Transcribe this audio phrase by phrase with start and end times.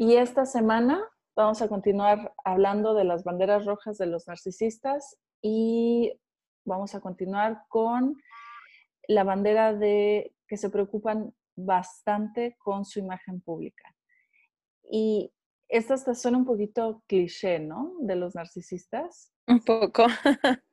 [0.00, 6.12] Y esta semana vamos a continuar hablando de las banderas rojas de los narcisistas y
[6.64, 8.16] vamos a continuar con
[9.08, 13.92] la bandera de que se preocupan bastante con su imagen pública.
[14.88, 15.32] Y
[15.68, 17.96] esta suena un poquito cliché, ¿no?
[17.98, 19.32] De los narcisistas.
[19.48, 20.06] Un poco.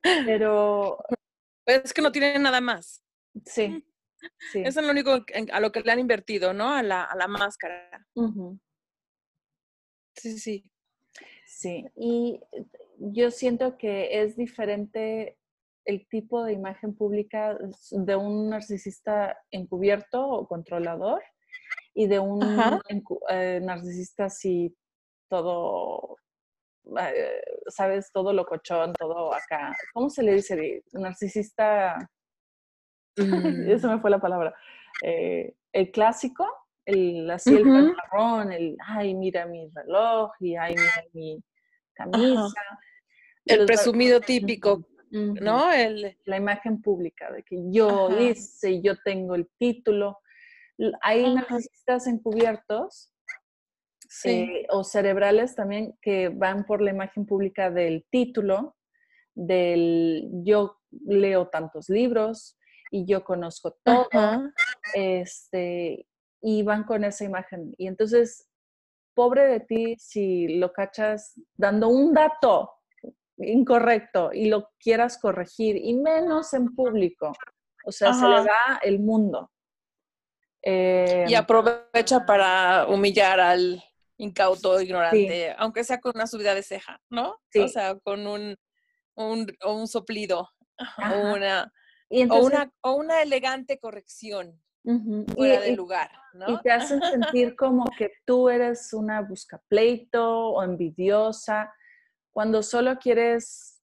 [0.04, 1.00] Pero...
[1.66, 3.04] Es que no tienen nada más.
[3.44, 3.84] Sí.
[4.52, 4.60] sí.
[4.60, 6.70] Eso es lo único a lo que le han invertido, ¿no?
[6.70, 8.08] A la, a la máscara.
[10.16, 10.66] Sí, sí.
[11.46, 12.42] Sí, y
[13.00, 15.38] yo siento que es diferente
[15.86, 17.58] el tipo de imagen pública
[17.92, 21.24] de un narcisista encubierto o controlador
[21.94, 22.42] y de un
[23.30, 24.76] eh, narcisista así
[25.30, 26.18] todo,
[27.00, 29.76] eh, sabes, todo locochón, todo acá.
[29.94, 30.84] ¿Cómo se le dice?
[30.94, 32.10] Narcisista,
[33.18, 33.70] mm.
[33.70, 34.54] eso me fue la palabra.
[35.04, 36.48] Eh, el clásico,
[36.86, 41.44] el, así el pantalón, el, ay, mira mi reloj y ay, mira mi
[41.94, 42.62] camisa.
[43.46, 45.72] El presumido típico, ¿no?
[45.72, 46.18] El...
[46.26, 50.20] La imagen pública de que yo hice, yo tengo el título.
[51.02, 53.12] Hay narcisistas encubiertos
[54.24, 58.76] eh, o cerebrales también que van por la imagen pública del título,
[59.34, 62.58] del yo leo tantos libros
[62.92, 64.08] y yo conozco todo.
[64.94, 66.08] Este,
[66.42, 67.74] y van con esa imagen.
[67.78, 68.50] Y entonces,
[69.14, 72.72] pobre de ti si lo cachas dando un dato
[73.38, 77.34] incorrecto y lo quieras corregir, y menos en público.
[77.86, 79.52] O sea, se le da el mundo.
[80.62, 83.84] y em, aprovecha para humillar al
[84.18, 87.38] incauto, ignorante, aunque sea con una subida de ceja, ¿no?
[87.56, 88.56] O sea, con un,
[89.16, 90.50] un, un soplido
[90.98, 91.72] o una,
[92.30, 94.62] o una, o una elegante corrección
[95.36, 96.50] fuera de lugar, ¿no?
[96.50, 101.74] Y te hacen sentir como que tú eres una buscapleito o envidiosa,
[102.32, 103.82] cuando solo quieres,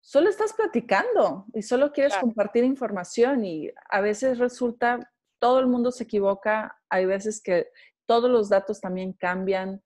[0.00, 5.90] solo estás platicando y solo quieres compartir información y a veces resulta, todo el mundo
[5.90, 7.68] se equivoca, hay veces que
[8.06, 9.82] todos los datos también cambian,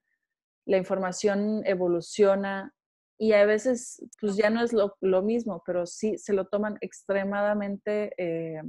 [0.66, 2.74] la información evoluciona
[3.18, 8.12] y a veces pues ya no es lo, mismo, pero sí se lo toman extremadamente...
[8.18, 8.62] Eh,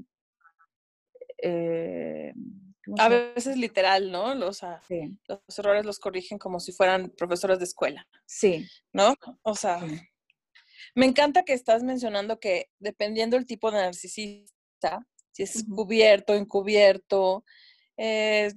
[1.43, 2.33] eh,
[2.97, 4.33] a veces literal, ¿no?
[4.33, 4.61] Los,
[5.27, 8.07] los errores los corrigen como si fueran profesores de escuela.
[8.25, 8.65] Sí.
[8.93, 9.13] ¿No?
[9.43, 9.81] O sea,
[10.95, 17.43] me encanta que estás mencionando que dependiendo del tipo de narcisista, si es cubierto, encubierto,
[17.97, 18.53] eh,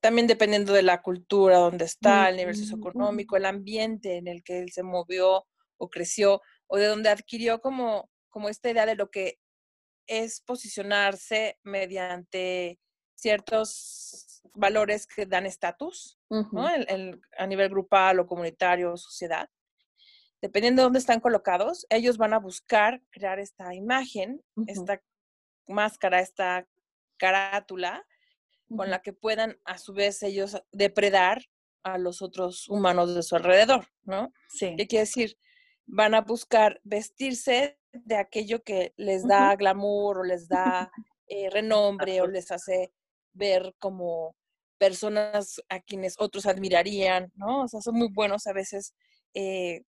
[0.00, 4.58] también dependiendo de la cultura donde está, el nivel socioeconómico, el ambiente en el que
[4.58, 5.46] él se movió
[5.78, 9.38] o creció, o de donde adquirió como, como esta idea de lo que
[10.06, 12.78] es posicionarse mediante
[13.14, 16.66] ciertos valores que dan estatus, ¿no?
[16.66, 19.48] a nivel grupal o comunitario o sociedad.
[20.42, 25.02] Dependiendo de dónde están colocados, ellos van a buscar crear esta imagen, esta
[25.66, 26.66] máscara, esta
[27.18, 28.04] carátula,
[28.74, 31.42] con la que puedan a su vez ellos depredar
[31.82, 34.32] a los otros humanos de su alrededor, ¿no?
[34.48, 34.74] Sí.
[34.76, 35.36] ¿Qué quiere decir?
[35.86, 40.90] Van a buscar vestirse de aquello que les da glamour o les da
[41.26, 42.92] eh, renombre o les hace
[43.32, 44.36] ver como
[44.78, 47.62] personas a quienes otros admirarían, ¿no?
[47.62, 48.94] O sea, son muy buenos a veces
[49.34, 49.82] eh,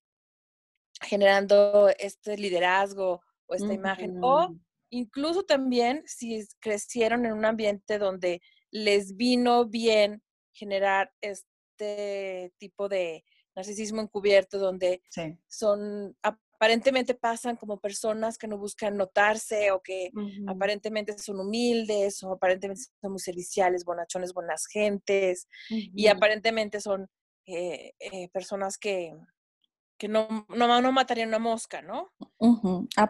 [1.00, 4.18] generando este liderazgo o esta imagen.
[4.22, 4.54] O
[4.90, 8.42] incluso también si crecieron en un ambiente donde
[8.72, 10.22] les vino bien
[10.52, 13.24] generar este tipo de
[13.54, 15.02] narcisismo encubierto donde
[15.46, 20.10] son aparentemente pasan como personas que no buscan notarse o que
[20.46, 27.08] aparentemente son humildes o aparentemente son muy serviciales, bonachones, buenas gentes y aparentemente son
[27.46, 29.12] eh, eh, personas que,
[29.98, 32.12] que no, no, matarían una mosca, ¿no?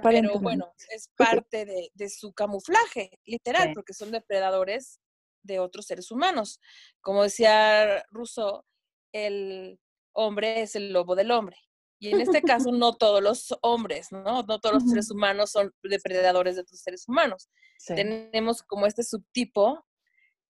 [0.03, 5.02] Pero bueno, es parte de, de su camuflaje, literal, porque son depredadores
[5.43, 6.61] de otros seres humanos.
[7.01, 8.65] Como decía Rousseau,
[9.13, 9.79] el
[10.13, 11.57] hombre es el lobo del hombre
[11.99, 14.43] Y en este caso, no todos los hombres, ¿no?
[14.43, 17.49] No todos los seres humanos son depredadores de otros seres humanos.
[17.87, 19.85] Tenemos como este subtipo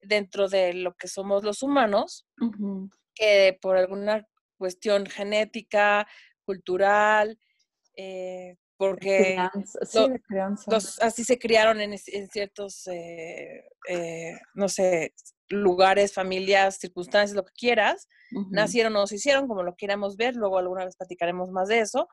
[0.01, 2.27] dentro de lo que somos los humanos,
[3.15, 4.27] que por alguna
[4.59, 6.07] cuestión genética,
[6.45, 7.39] cultural,
[7.97, 9.39] eh, porque
[11.01, 15.15] así se criaron en, ciertos, eh, eh, no sé,
[15.49, 18.09] lugares, familias, circunstancias, lo que quieras,
[18.51, 22.09] nacieron o se hicieron, como lo quieramos ver, luego alguna vez platicaremos más de eso,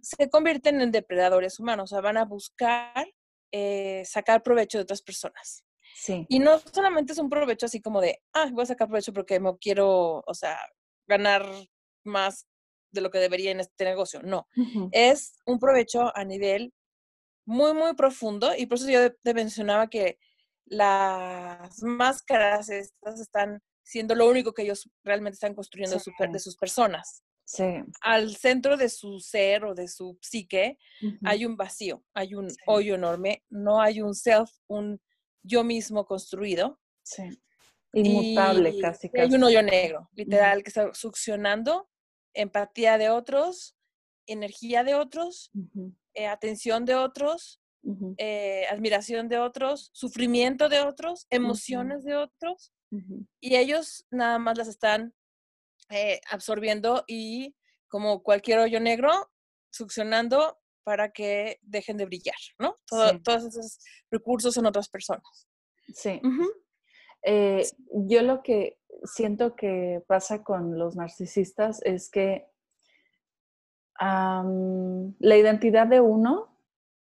[0.00, 3.06] se convierten en depredadores humanos, o sea, van a buscar
[4.04, 5.66] sacar provecho de otras personas.
[5.96, 6.24] Sí.
[6.30, 9.38] Y no solamente es un provecho así como de, ah, voy a sacar provecho porque
[9.38, 10.58] me quiero, o sea,
[11.06, 11.44] ganar
[12.04, 12.46] más
[12.92, 14.22] de lo que debería en este negocio.
[14.22, 14.46] No,
[14.92, 16.72] es un provecho a nivel
[17.44, 20.18] muy, muy profundo y por eso yo te mencionaba que
[20.66, 27.24] las máscaras estas están siendo lo único que ellos realmente están construyendo de, sus personas.
[27.44, 27.64] Sí.
[28.02, 30.78] Al centro de su ser o de su psique
[31.24, 35.00] hay un vacío, hay un hoyo enorme, no hay un self, un
[35.42, 36.78] yo mismo construido.
[37.02, 37.24] Sí.
[37.92, 39.20] Inmutable casi, casi.
[39.22, 41.89] Hay un hoyo negro, literal, que está succionando
[42.34, 43.76] empatía de otros,
[44.26, 45.50] energía de otros,
[46.14, 47.60] eh, atención de otros,
[48.18, 52.72] eh, admiración de otros, sufrimiento de otros, emociones de otros,
[53.40, 55.14] y ellos nada más las están
[55.90, 57.54] eh, absorbiendo y
[57.88, 59.30] como cualquier hoyo negro,
[59.70, 62.78] succionando para que dejen de brillar, ¿no?
[62.88, 63.78] Todos esos
[64.10, 65.48] recursos en otras personas.
[65.94, 66.20] Sí.
[68.08, 72.46] yo lo que siento que pasa con los narcisistas es que
[74.00, 76.56] la identidad de uno,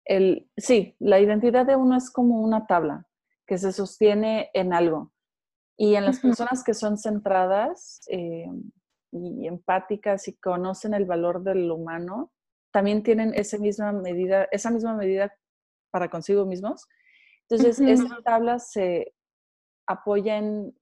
[0.05, 3.05] el, sí, la identidad de uno es como una tabla
[3.45, 5.13] que se sostiene en algo.
[5.77, 8.49] Y en las personas que son centradas eh,
[9.11, 12.31] y empáticas y conocen el valor del humano,
[12.71, 15.31] también tienen esa misma medida, esa misma medida
[15.91, 16.87] para consigo mismos.
[17.47, 19.13] Entonces, esa tabla se
[19.85, 20.75] apoya en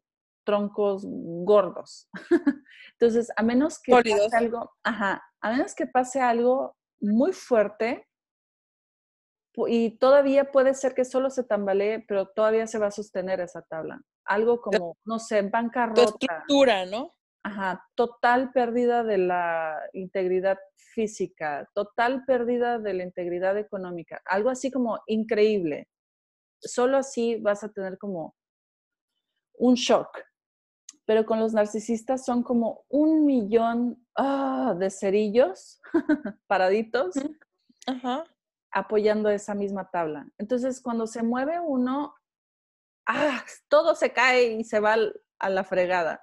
[0.45, 2.09] troncos gordos.
[2.93, 8.07] Entonces, a menos que pase algo, ajá, a menos que pase algo muy fuerte,
[9.67, 13.61] y todavía puede ser que solo se tambalee, pero todavía se va a sostener esa
[13.61, 14.01] tabla.
[14.25, 16.03] Algo como, no sé, bancarrota.
[16.03, 17.13] estructura, ¿no?
[17.43, 24.71] Ajá, total pérdida de la integridad física, total pérdida de la integridad económica, algo así
[24.71, 25.87] como increíble.
[26.59, 28.35] Solo así vas a tener como
[29.57, 30.07] un shock
[31.05, 35.79] pero con los narcisistas son como un millón ah, de cerillos
[36.47, 37.15] paraditos
[38.71, 40.27] apoyando esa misma tabla.
[40.37, 42.15] Entonces, cuando se mueve uno,
[43.07, 44.97] ah, todo se cae y se va
[45.39, 46.21] a la fregada.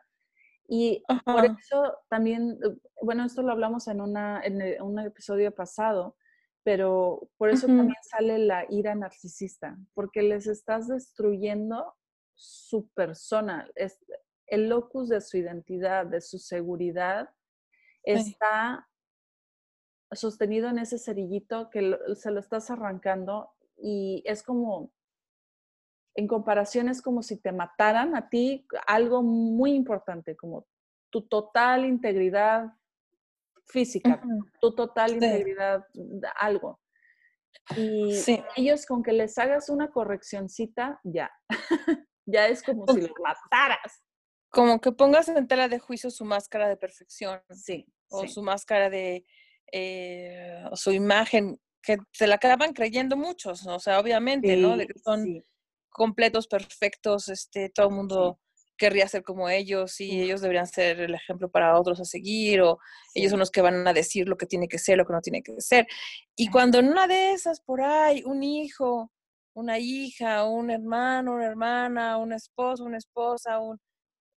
[0.68, 2.58] Y por eso también,
[3.00, 6.16] bueno, esto lo hablamos en, una, en un episodio pasado,
[6.62, 11.94] pero por eso también sale la ira narcisista, porque les estás destruyendo
[12.34, 13.68] su persona.
[13.74, 13.98] Es,
[14.52, 17.30] el locus de su identidad, de su seguridad,
[18.02, 18.86] está
[20.12, 24.92] sostenido en ese cerillito que se lo estás arrancando y es como,
[26.14, 30.66] en comparación es como si te mataran a ti algo muy importante, como
[31.08, 32.74] tu total integridad
[33.64, 34.20] física,
[34.60, 35.86] tu total integridad,
[36.38, 36.78] algo.
[37.74, 38.14] Y
[38.56, 41.30] ellos con que les hagas una correccioncita, ya,
[42.26, 44.02] ya es como si los mataras
[44.52, 47.40] como que pongas en tela de juicio su máscara de perfección.
[47.50, 47.86] Sí.
[48.10, 49.24] O su máscara de,
[49.72, 54.76] eh, su imagen, que se la acaban creyendo muchos, o sea, obviamente, ¿no?
[54.76, 55.42] De que son
[55.88, 58.38] completos, perfectos, este, todo el mundo
[58.76, 62.78] querría ser como ellos y ellos deberían ser el ejemplo para otros a seguir o
[63.14, 65.20] ellos son los que van a decir lo que tiene que ser, lo que no
[65.22, 65.86] tiene que ser.
[66.36, 69.10] Y cuando en una de esas por ahí, un hijo,
[69.54, 73.78] una hija, un hermano, una hermana, un esposo, una esposa, un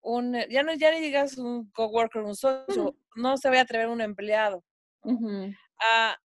[0.03, 3.61] un, eh, ya no ya le digas un coworker, un socio, no se va a
[3.61, 4.63] atrever un empleado
[5.79, 6.17] a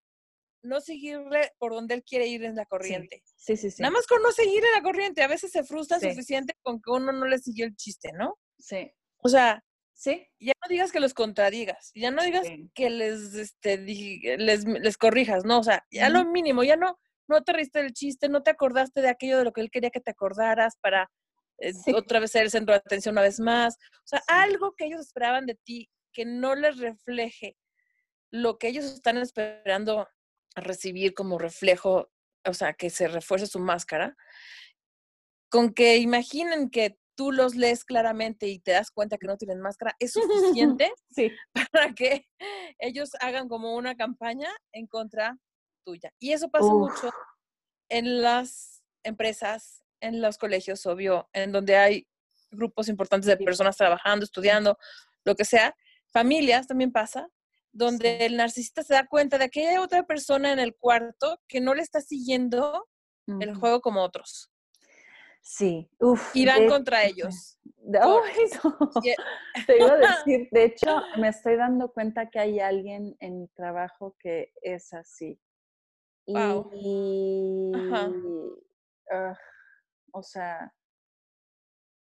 [0.63, 3.23] no seguirle por donde él quiere ir en la corriente.
[3.37, 3.81] Sí, sí, sí.
[3.83, 6.91] Nada más con no seguir en la corriente, a veces se frustra suficiente con que
[6.91, 8.39] uno no le siguió el chiste, ¿no?
[8.59, 8.93] Sí.
[9.19, 10.27] O sea, sí.
[10.39, 15.45] Ya no digas que los contradigas, ya no digas que les, este, les, les corrijas,
[15.45, 18.51] no, o sea, ya lo mínimo, ya no, no te riste el chiste, no te
[18.51, 21.11] acordaste de aquello de lo que él quería que te acordaras para
[21.95, 23.77] otra vez ser el centro de atención una vez más.
[23.77, 27.57] O sea, algo que ellos esperaban de ti que no les refleje
[28.31, 30.09] lo que ellos están esperando
[30.55, 32.11] recibir como reflejo,
[32.45, 34.17] o sea, que se refuerce su máscara,
[35.51, 39.61] con que imaginen que tú los lees claramente y te das cuenta que no tienen
[39.61, 41.33] máscara, es suficiente Sí.
[41.73, 42.29] para que
[42.79, 45.37] ellos hagan como una campaña en contra
[45.85, 46.13] tuya.
[46.21, 46.91] Y eso pasa Uf.
[46.91, 47.11] mucho
[47.89, 52.07] en las empresas, en los colegios, obvio, en donde hay
[52.51, 54.79] grupos importantes de personas trabajando, estudiando,
[55.25, 55.75] lo que sea.
[56.11, 57.29] Familias también pasa,
[57.73, 61.61] donde el narcisista se da cuenta de que hay otra persona en el cuarto que
[61.61, 62.89] no le está siguiendo
[63.41, 64.51] el juego como otros.
[65.43, 66.35] Sí, uf.
[66.35, 67.59] Y van de- contra ellos.
[69.03, 69.15] Y-
[69.67, 73.49] Te iba a decir, de hecho, me estoy dando cuenta que hay alguien en mi
[73.49, 75.41] trabajo que es así.
[76.27, 76.71] Guau.
[76.75, 78.13] Y, Ajá.
[79.11, 79.39] ah,
[80.13, 80.75] o sea,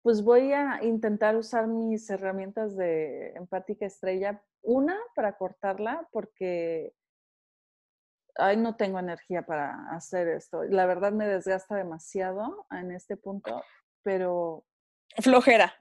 [0.01, 4.43] pues voy a intentar usar mis herramientas de empática estrella.
[4.61, 6.93] Una, para cortarla, porque,
[8.35, 10.63] ay, no tengo energía para hacer esto.
[10.63, 13.63] La verdad me desgasta demasiado en este punto,
[14.03, 14.65] pero
[15.21, 15.73] Flojera.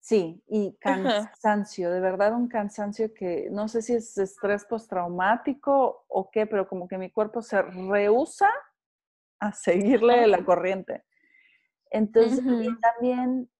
[0.00, 1.30] Sí, y Ajá.
[1.30, 6.66] cansancio, de verdad un cansancio que no sé si es estrés postraumático o qué, pero
[6.68, 8.50] como que mi cuerpo se rehúsa
[9.40, 11.04] a seguirle la corriente.
[11.90, 13.50] Entonces, y también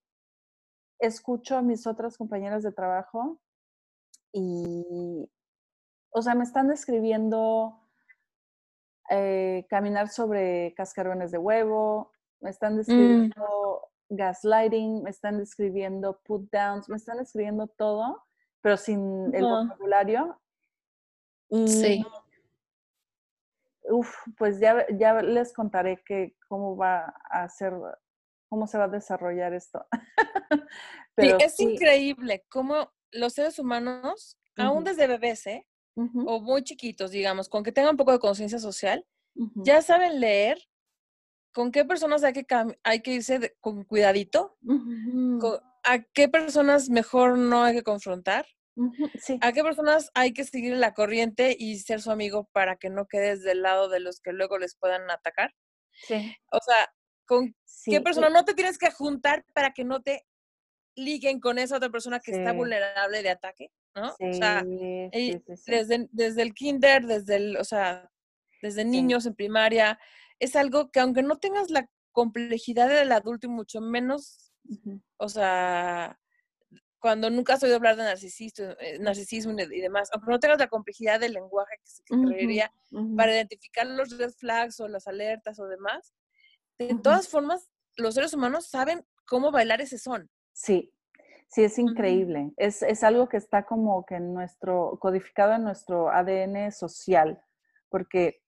[0.99, 3.41] escucho a mis otras compañeras de trabajo
[4.33, 5.29] y,
[6.11, 7.81] o sea, me están describiendo
[9.11, 16.89] eh, caminar sobre cascarones de huevo, me están describiendo gaslighting, me están describiendo put downs,
[16.89, 18.25] me están describiendo todo,
[18.61, 20.41] pero sin el vocabulario.
[21.49, 22.07] Y, Sí.
[23.85, 27.75] uf, pues ya, ya les contaré que cómo va a ser,
[28.50, 29.87] cómo se va a desarrollar esto.
[31.19, 35.66] Sí, es sí, increíble cómo los seres humanos, aún ujú, desde bebés, ¿eh?
[36.26, 39.07] o muy chiquitos, digamos, con que tengan un poco de conciencia social,
[39.64, 40.59] ya saben leer
[41.52, 42.47] con qué personas hay que,
[42.85, 44.59] hay que irse de- con cuidadito,
[45.85, 48.47] a qué personas mejor no hay que confrontar,
[49.21, 52.90] Sí, a qué personas hay que seguir la corriente y ser su amigo para que
[52.90, 55.54] no quedes del lado de los que luego les puedan atacar.
[56.02, 56.92] sí, O sea,
[57.31, 57.57] con
[57.89, 58.03] qué sí.
[58.03, 60.27] persona no te tienes que juntar para que no te
[60.97, 64.19] liguen con esa otra persona que está vulnerable de ataque, ¿no?
[64.21, 64.69] O sea,
[65.13, 65.73] Sí, y sí, sí.
[65.73, 68.11] desde, desde el kinder, desde el, o sea,
[68.63, 69.99] desde niños en primaria,
[70.41, 74.53] es algo que aunque no tengas la complejidad del adulto y mucho menos,
[75.19, 76.21] o sea,
[77.01, 80.41] cuando nunca has oído hablar de narcisismo, eh, narcisismo y de- y demás, aunque no
[80.41, 82.63] tengas la complejidad del lenguaje que se ujú,
[83.15, 86.15] para identificar los red flags o las alertas o demás,
[86.89, 90.31] de todas formas, los seres humanos saben cómo bailar ese son.
[90.53, 90.93] Sí,
[91.49, 92.53] sí, es increíble.
[92.57, 97.43] Es, es algo que está como que en nuestro, codificado en nuestro ADN social,
[97.89, 98.43] porque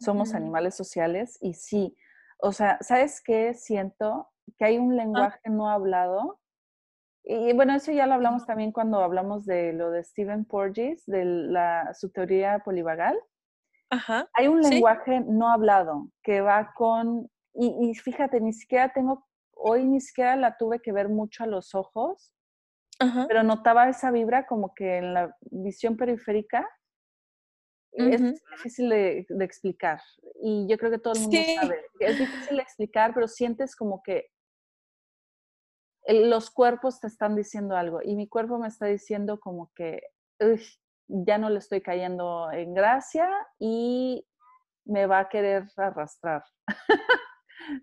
[0.00, 1.96] somos animales sociales y sí,
[2.38, 3.54] o sea, ¿sabes qué?
[3.54, 6.40] Siento que hay un lenguaje no hablado.
[7.22, 11.24] Y bueno, eso ya lo hablamos también cuando hablamos de lo de Stephen Porges, de
[11.24, 13.18] la, su teoría polivagal.
[13.88, 14.28] Ajá.
[14.34, 14.70] Hay un Sí.
[14.74, 20.36] lenguaje no hablado que va con, y, y fíjate, ni siquiera tengo, hoy ni siquiera
[20.36, 22.34] la tuve que ver mucho a los ojos,
[23.00, 23.26] Ajá.
[23.28, 26.68] pero notaba esa vibra como que en la visión periférica
[27.92, 28.34] es Ujú.
[28.50, 30.00] difícil de, de explicar.
[30.42, 31.54] Y yo creo que todo el mundo Sí.
[31.54, 31.76] sabe.
[32.00, 34.26] Es difícil de explicar, pero sientes como que
[36.06, 38.00] el- los cuerpos te están diciendo algo.
[38.02, 40.02] Y mi cuerpo me está diciendo como que
[40.40, 40.60] "Uy,
[41.06, 44.26] ya no le estoy cayendo en gracia y
[44.84, 46.42] me va a querer arrastrar.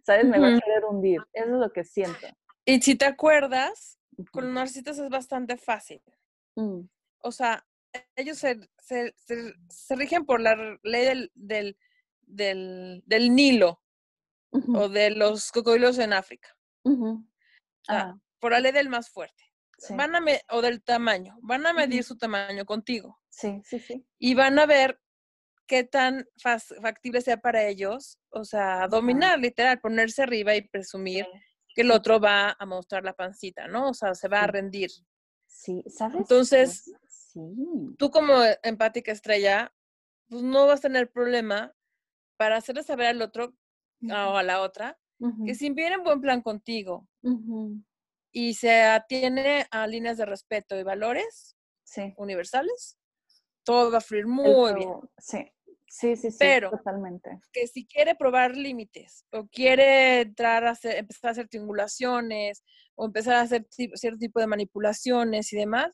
[0.04, 0.26] ¿Sabes?
[0.26, 1.22] Me va a querer hundir.
[1.34, 2.28] Eso es lo que siento.
[2.66, 4.00] Y si te acuerdas,
[4.32, 6.02] con los narcisistas es bastante fácil.
[6.56, 6.82] Mm,
[7.24, 7.66] O sea,
[8.16, 11.78] ellos se, se, se- se rigen por la ley del, del,
[12.22, 13.82] del, del Nilo
[14.52, 16.50] o de los cocodrilos en África.
[16.84, 17.24] O
[17.84, 19.44] sea, por la ley del más fuerte.
[19.78, 19.96] sí.
[19.96, 21.38] Van a me- o del tamaño.
[21.42, 24.06] Van a medir su tamaño contigo Sí, sí, sí.
[24.20, 25.01] y van a ver
[25.72, 26.28] qué tan
[26.82, 31.40] factible sea para ellos, o sea, dominar, literal, ponerse arriba y presumir Sí,
[31.74, 33.92] que el otro va a mostrar la pancita, ¿no?
[33.92, 34.92] O sea, se va a rendir.
[35.48, 36.18] Sí, ¿sabes?
[36.18, 37.40] Entonces, sí.
[37.98, 39.74] tú como empática estrella,
[40.28, 41.74] pues no vas a tener problema
[42.36, 43.56] para hacerle saber al otro
[44.10, 45.00] o a la otra
[45.46, 47.08] que si viene en buen plan contigo
[48.34, 51.56] y se atiene a líneas de respeto y valores
[52.18, 52.98] universales,
[53.64, 54.90] todo va a fluir muy bien.
[55.18, 55.46] Sí,
[55.92, 57.40] sí, sí, sí, Pero- totalmente.
[57.54, 62.64] Que si quiere probar límites o quiere entrar a hacer, empezar a hacer triangulaciones
[62.96, 65.92] o empezar a hacer cierto tipo de manipulaciones y demás,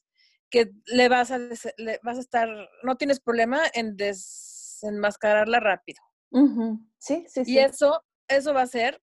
[0.50, 2.48] que le vas a, le vas a estar,
[2.84, 6.00] no tienes problema en desenmascararla rápido.
[6.32, 7.60] Ujú, Sí, sí, Y sí.
[7.60, 9.02] eso, eso va a hacer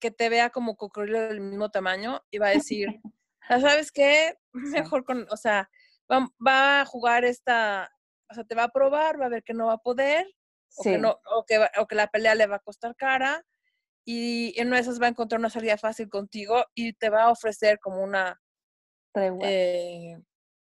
[0.00, 2.88] que te vea como cocodrilo del mismo tamaño y va a decir,
[3.48, 4.34] "Ah, ¿sabes qué?
[4.52, 5.70] Mejor con, o sea,
[6.10, 7.90] va, va a jugar esta,
[8.32, 10.26] o sea, te va a probar, va a ver que no va a poder,
[10.76, 13.44] o, que no, o, que, va- o que la pelea le va a costar cara,
[14.04, 17.24] y en una de esas va a encontrar una salida fácil contigo y te va
[17.24, 18.40] a ofrecer como una
[19.12, 19.48] tregua.
[19.48, 20.16] eh,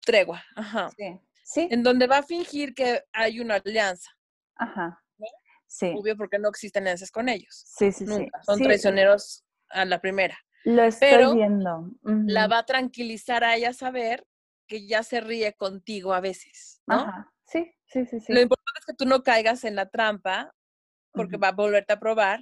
[0.04, 4.10] tregua, ajá, sí, sí, en donde va a fingir que hay una alianza,
[4.54, 5.02] ajá.
[5.18, 5.26] ¿no?
[5.66, 8.28] Sí, obvio porque no existen alianzas con ellos, sí, sí, sí.
[8.44, 10.38] son Sí, traicioneros a la primera.
[10.64, 11.90] Lo estoy pero viendo.
[12.02, 14.26] La va a tranquilizar a ella saber
[14.68, 17.00] que ya se ríe contigo a veces, ¿no?
[17.02, 18.34] Ajá, sí, sí, sí, sí.
[18.34, 20.54] Lo importante es que tú no caigas en la trampa,
[21.14, 22.40] porque ujú, va a volverte a probar,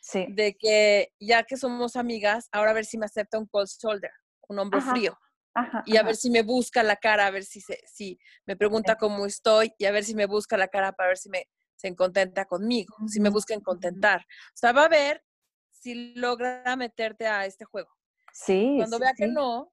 [0.00, 3.68] Sí, de que ya que somos amigas, ahora a ver si me acepta un cold
[3.68, 4.12] shoulder,
[4.48, 5.18] un hombro Ajá, frío,
[5.54, 6.04] ajá, y a ajá.
[6.04, 9.26] ver si me busca la cara, a ver si, se, si me pregunta sí, cómo
[9.26, 12.46] estoy, y a ver si me busca la cara para ver si me se contenta
[12.46, 14.20] conmigo, si me busca contentar.
[14.20, 15.24] O sea, va a ver
[15.70, 17.90] si logra meterte a este juego.
[18.32, 19.72] Sí, Cuando sí, vea que no,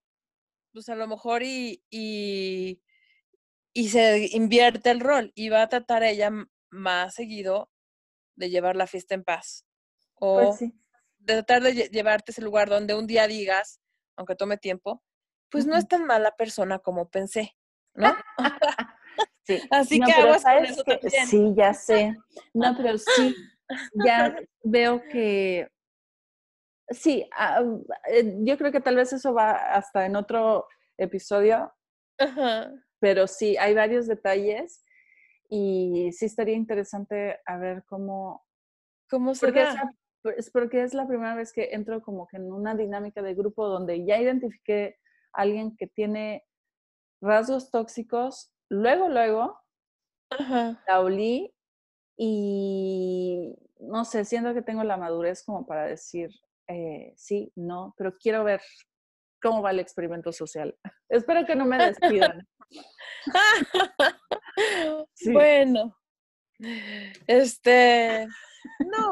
[0.74, 2.82] pues a lo mejor y, y,
[3.80, 7.72] y se invierte el rol y va a tratar ella m- más seguido
[8.36, 9.66] de llevar la fiesta en paz
[10.16, 10.74] Pues o sí.
[11.20, 13.80] de tratar de lle- llevarte a ese lugar donde un día digas,
[14.18, 15.02] aunque tome tiempo,
[15.50, 17.56] pues no es tan mala persona como pensé,
[17.94, 18.14] ¿no?
[19.44, 19.62] Sí.
[19.72, 21.26] Así No, que pero aguas con sabes eso que también.
[21.28, 22.14] sí, ya sé.
[22.54, 23.36] No, pero sí,
[23.94, 25.70] ya veo que
[26.90, 27.26] sí,
[28.12, 30.68] eh, yo creo que tal vez eso va hasta en otro
[30.98, 31.74] episodio,
[32.18, 32.72] Ajá.
[33.00, 34.84] Pero sí, hay varios detalles
[35.50, 38.46] y sí estaría interesante a ver cómo,
[39.10, 39.84] ¿Cómo se porque es, da?
[40.24, 43.34] la- es porque es la primera vez que entro como que en una dinámica de
[43.36, 44.98] grupo donde ya identifiqué
[45.34, 46.46] a alguien que tiene
[47.22, 49.60] rasgos tóxicos, luego, luego
[50.30, 50.84] Ajá.
[50.88, 51.54] la olí
[52.18, 56.30] y no sé, siento que tengo la madurez como para decir
[56.68, 58.62] eh, sí, no, pero quiero ver
[59.42, 60.76] cómo va el experimento social.
[61.10, 62.48] Espero que no me despidan.
[65.16, 65.32] Sí.
[65.34, 65.96] Bueno,
[67.28, 68.28] este,
[68.80, 69.12] no,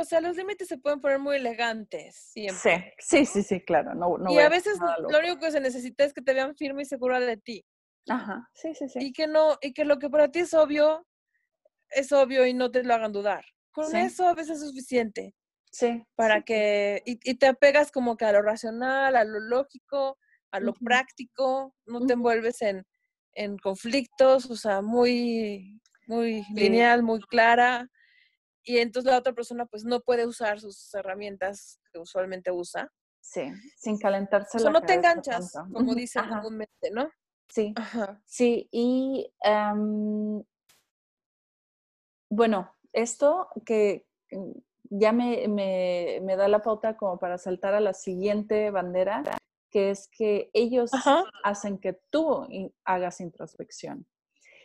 [0.00, 2.94] o sea, los límites se pueden poner muy elegantes Sí, siempre.
[2.98, 6.12] sí, sí, sí, claro, no, no y a veces lo único que se necesita es
[6.12, 7.64] que te vean firme y segura de ti.
[8.08, 8.98] Ajá, sí, sí, sí.
[9.00, 11.06] Y que no, y que lo que para ti es obvio,
[11.90, 13.44] es obvio y no te lo hagan dudar.
[13.72, 13.98] Con Sí.
[13.98, 15.34] eso a veces es suficiente
[15.78, 16.44] Sí, para sí.
[16.44, 20.18] que, y, y te apegas como que a lo racional, a lo lógico,
[20.50, 22.84] a lo práctico, no te envuelves en,
[23.34, 26.54] en conflictos, o sea, muy, muy Sí.
[26.54, 27.88] lineal, muy clara.
[28.64, 32.92] Y entonces la otra persona pues no puede usar sus herramientas que usualmente usa.
[33.20, 33.42] Sí,
[33.76, 35.72] sin calentarse O sea, la no te enganchas, tanto.
[35.74, 37.10] como dicen Ajá, comúnmente, ¿no?
[37.48, 38.20] sí, Ajá.
[38.26, 38.68] sí.
[38.72, 40.42] Y em,
[42.30, 44.52] bueno, esto que mm,
[44.90, 49.22] ya me, me, me da la pauta como para saltar a la siguiente bandera,
[49.70, 51.24] que es que ellos Ajá.
[51.44, 52.46] hacen que tú
[52.84, 54.06] hagas introspección.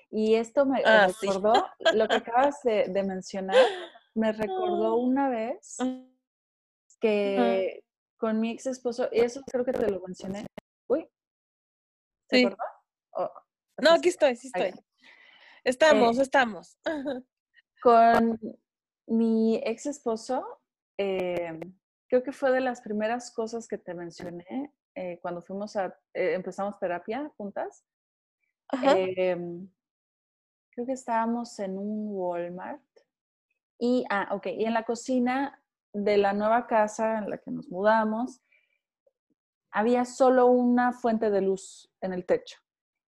[0.09, 1.27] Y esto me Ah, sí.
[1.27, 3.65] recordó, lo que acabas de, de mencionar,
[4.13, 4.31] me
[4.91, 6.05] recordó una vez Ajá.
[6.99, 7.83] que
[8.17, 10.45] con mi ex esposo, y eso creo que te lo mencioné.
[10.88, 11.09] Uy,
[12.29, 12.49] ¿se Sí.
[13.12, 13.29] Oh,
[13.81, 14.71] No, aquí estoy, sí estoy.
[15.65, 16.77] Estamos, Eh, estamos.
[17.81, 18.39] Con
[19.08, 20.46] mi ex esposo,
[20.98, 21.60] eh,
[22.08, 26.34] creo que fue de las primeras cosas que te mencioné eh, cuando fuimos a, eh,
[26.34, 27.84] empezamos terapia juntas.
[28.82, 29.70] Em,
[30.72, 32.82] creo que estábamos en un Walmart.
[33.80, 35.62] Y, ah, ok, y en la cocina
[35.94, 38.42] de la nueva casa en la que nos mudamos,
[39.72, 42.62] había solo una fuente de luz en el techo.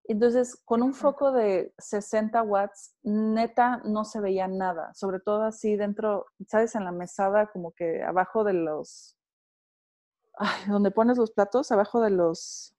[0.07, 5.75] Entonces, con un foco de 60 watts, neta, no se veía nada, sobre todo así
[5.75, 6.75] dentro, ¿sabes?
[6.75, 9.17] En la mesada, como que abajo de los,
[10.37, 12.71] ay, donde pones los platos, abajo de los,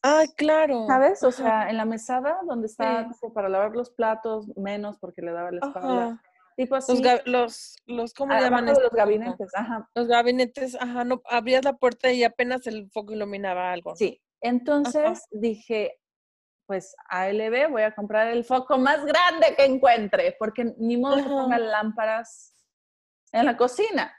[0.00, 0.86] Ay, claro.
[0.86, 1.22] ¿sabes?
[1.24, 3.10] O sea, en la mesada donde está Sí.
[3.14, 6.04] tipo, para lavar los platos, menos porque le daba la espalda.
[6.06, 6.22] Ajá.
[6.56, 9.88] Tipo Los, así, ga- los, los, ¿cómo le llaman los gabinetes, ajá.
[9.94, 13.94] Los gabinetes, ajá, no, abrías la puerta y apenas el foco iluminaba algo.
[13.96, 15.98] Sí, entonces dije,
[16.68, 21.22] pues ALB, voy a comprar el foco más grande que encuentre, porque ni modo que
[21.22, 22.54] ponga lámparas
[23.32, 24.14] en la cocina.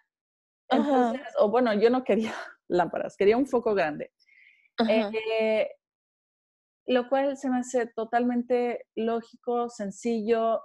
[0.68, 0.80] Ajá.
[0.80, 2.34] Entonces, o bueno, yo no quería
[2.68, 4.12] lámparas, quería un foco grande.
[4.90, 5.70] Eh,
[6.88, 10.64] lo cual se me hace totalmente lógico, sencillo.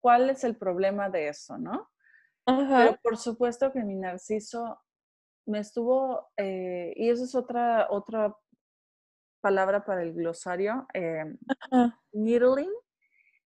[0.00, 1.90] ¿Cuál es el problema de eso, no?
[2.44, 3.00] Pero Ajá.
[3.02, 4.80] por supuesto que mi narciso
[5.46, 8.36] me estuvo, eh, y eso es otra, otra
[9.40, 11.24] palabra para el glosario, eh,
[12.12, 12.70] needling,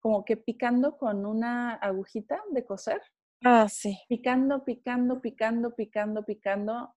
[0.01, 3.03] como que picando con una agujita de coser.
[3.45, 3.99] Ah, sí.
[4.09, 6.95] Picando, picando, picando, picando, picando,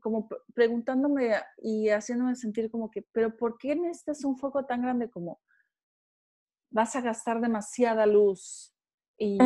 [0.00, 5.10] como preguntándome y haciéndome sentir como que, pero ¿por qué necesitas un foco tan grande
[5.10, 5.40] como
[6.70, 8.74] vas a gastar demasiada luz?
[9.18, 9.38] Y,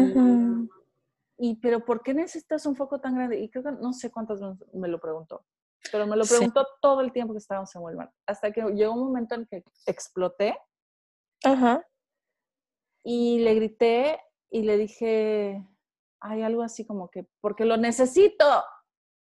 [1.39, 3.41] y pero ¿por qué necesitas un foco tan grande?
[3.41, 5.45] Y creo que no sé cuántas veces me lo preguntó,
[5.91, 9.07] pero me lo preguntó todo el tiempo que estábamos en Walmart, hasta que llegó un
[9.07, 10.57] momento en que exploté.
[11.45, 11.87] Ajá.
[13.05, 14.21] Y le grité
[14.51, 15.63] y le dije,
[16.21, 18.65] hay algo así como que, porque lo necesito,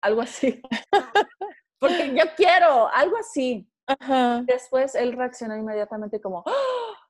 [0.01, 0.61] algo así.
[1.79, 3.69] porque yo quiero, algo así.
[3.87, 4.43] Ajá.
[4.45, 7.09] Después él reaccionó inmediatamente como, ¡Ah!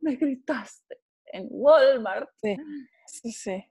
[0.00, 2.28] me gritaste en Walmart.
[2.42, 2.56] Sí,
[3.06, 3.64] sí, sí.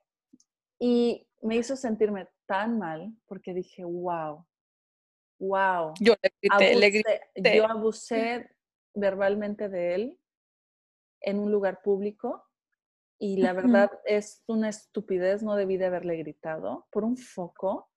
[0.79, 4.45] Y me hizo sentirme tan mal porque dije, wow,
[5.39, 5.93] wow.
[5.99, 7.57] Yo le grité, le grité.
[7.57, 8.49] Yo abusé
[8.93, 10.19] verbalmente de él
[11.21, 12.43] en un lugar público
[13.19, 17.89] y la verdad es una estupidez, no debí de haberle gritado por un foco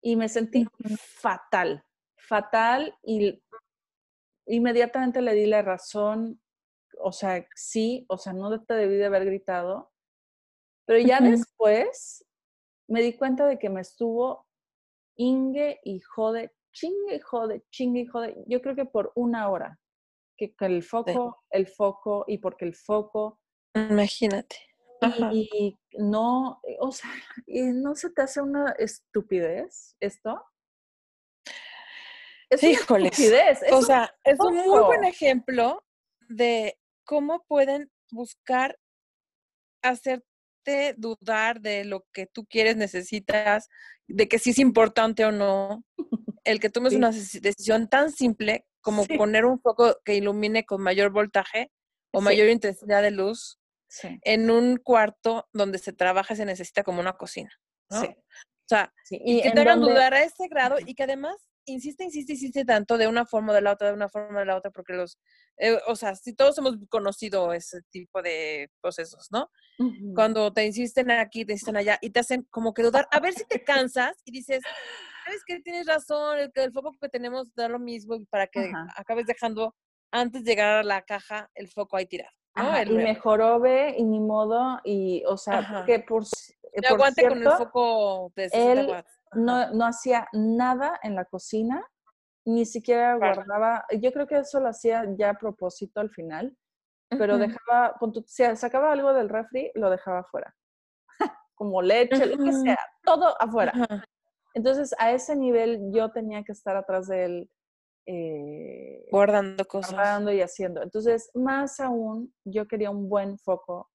[0.00, 1.84] y me sentí fatal,
[2.16, 3.42] fatal y
[4.46, 6.40] inmediatamente le di la razón,
[6.98, 9.92] o sea, sí, o sea, no te debí de haber gritado,
[10.86, 12.24] pero ya después
[12.88, 14.43] me di cuenta de que me estuvo
[15.16, 19.78] ingue y jode, chingue y jode, chingue y jode, yo creo que por una hora,
[20.36, 23.40] que, el foco, el foco y porque el foco.
[23.74, 24.56] Imagínate.
[25.32, 27.10] Y, no, o sea,
[27.46, 30.42] y no se te hace una estupidez esto.
[32.50, 33.12] Es Híjoles.
[33.12, 33.60] estupidez.
[33.72, 35.84] o sea, es un muy buen ejemplo
[36.28, 38.78] de cómo pueden buscar
[40.64, 43.68] hacerte dudar de lo que tú quieres, necesitas,
[44.06, 45.84] de que si es importante o no.
[46.44, 51.10] El que tomes una decisión tan simple como poner un foco que ilumine con mayor
[51.10, 51.70] voltaje
[52.12, 53.58] o mayor intensidad de luz
[54.02, 57.50] en un cuarto donde se trabaja se necesita como una cocina.
[57.90, 58.02] ¿no?
[58.02, 62.32] O sea, y que te hagan dudar a ese grado y que además insiste, insiste,
[62.32, 64.56] insiste tanto de una forma o de la otra, de una forma o de la
[64.56, 65.18] otra, porque los,
[65.58, 69.50] eh, o sea, si todos hemos conocido ese tipo de procesos, ¿no?
[70.14, 73.34] Cuando te insisten aquí, te insisten allá y te hacen como que dudar, a ver
[73.34, 74.62] si te cansas y dices,
[75.24, 79.26] sabes que tienes razón, el, el foco que tenemos da lo mismo para que acabes
[79.26, 79.74] dejando
[80.12, 82.30] antes de llegar a la caja el foco ahí tirado.
[82.86, 87.50] y mejoró ve y ni modo y o sea que por, por aguante con el
[87.50, 91.86] foco de 60 No, no hacía nada en la cocina
[92.46, 96.56] ni siquiera guardaba yo creo que eso lo hacía ya a propósito al final
[97.08, 97.94] pero dejaba
[98.26, 100.54] si sacaba algo del refri lo dejaba afuera
[101.54, 103.72] como leche lo que sea todo afuera
[104.54, 107.50] entonces, a ese nivel yo tenía que estar atrás de él.
[108.06, 109.92] Eh, guardando cosas.
[109.92, 110.82] Guardando y haciendo.
[110.82, 113.90] Entonces, más aún, yo quería un buen foco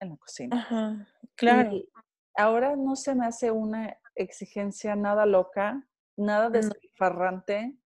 [0.00, 0.56] en la cocina.
[0.56, 1.72] Ajá, claro.
[1.72, 1.88] Y
[2.36, 7.76] ahora no se me hace una exigencia nada loca, nada desfarrante.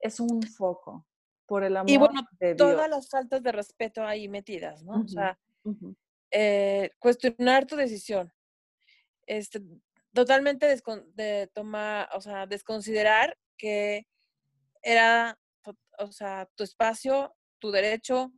[0.00, 1.06] Es un foco,
[1.46, 5.00] por el amor y bueno, de todas las faltas de respeto ahí metidas, ¿no?
[5.00, 5.38] o sea,
[6.30, 8.32] eh, cuestionar tu decisión.
[9.26, 9.62] Este,
[10.12, 10.66] totalmente
[11.14, 14.06] de tomar, o sea, desconsiderar que
[14.82, 15.38] era,
[15.98, 18.32] o sea, tu espacio, tu derecho,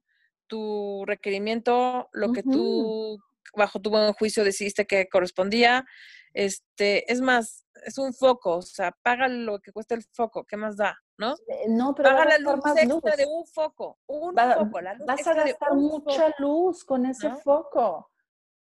[0.46, 3.18] tu requerimiento, lo que tú
[3.54, 5.84] bajo tu buen juicio decidiste que correspondía.
[6.32, 10.56] Este, es más, es un foco, o sea, paga lo que cuesta el foco, ¿qué
[10.56, 10.98] más da?
[11.18, 11.32] ¿No?
[11.48, 15.26] Eh, no, pero paga la luz extra de un foco, un foco, la luz Vas
[15.26, 18.10] a gastar mucha luz con ese foco.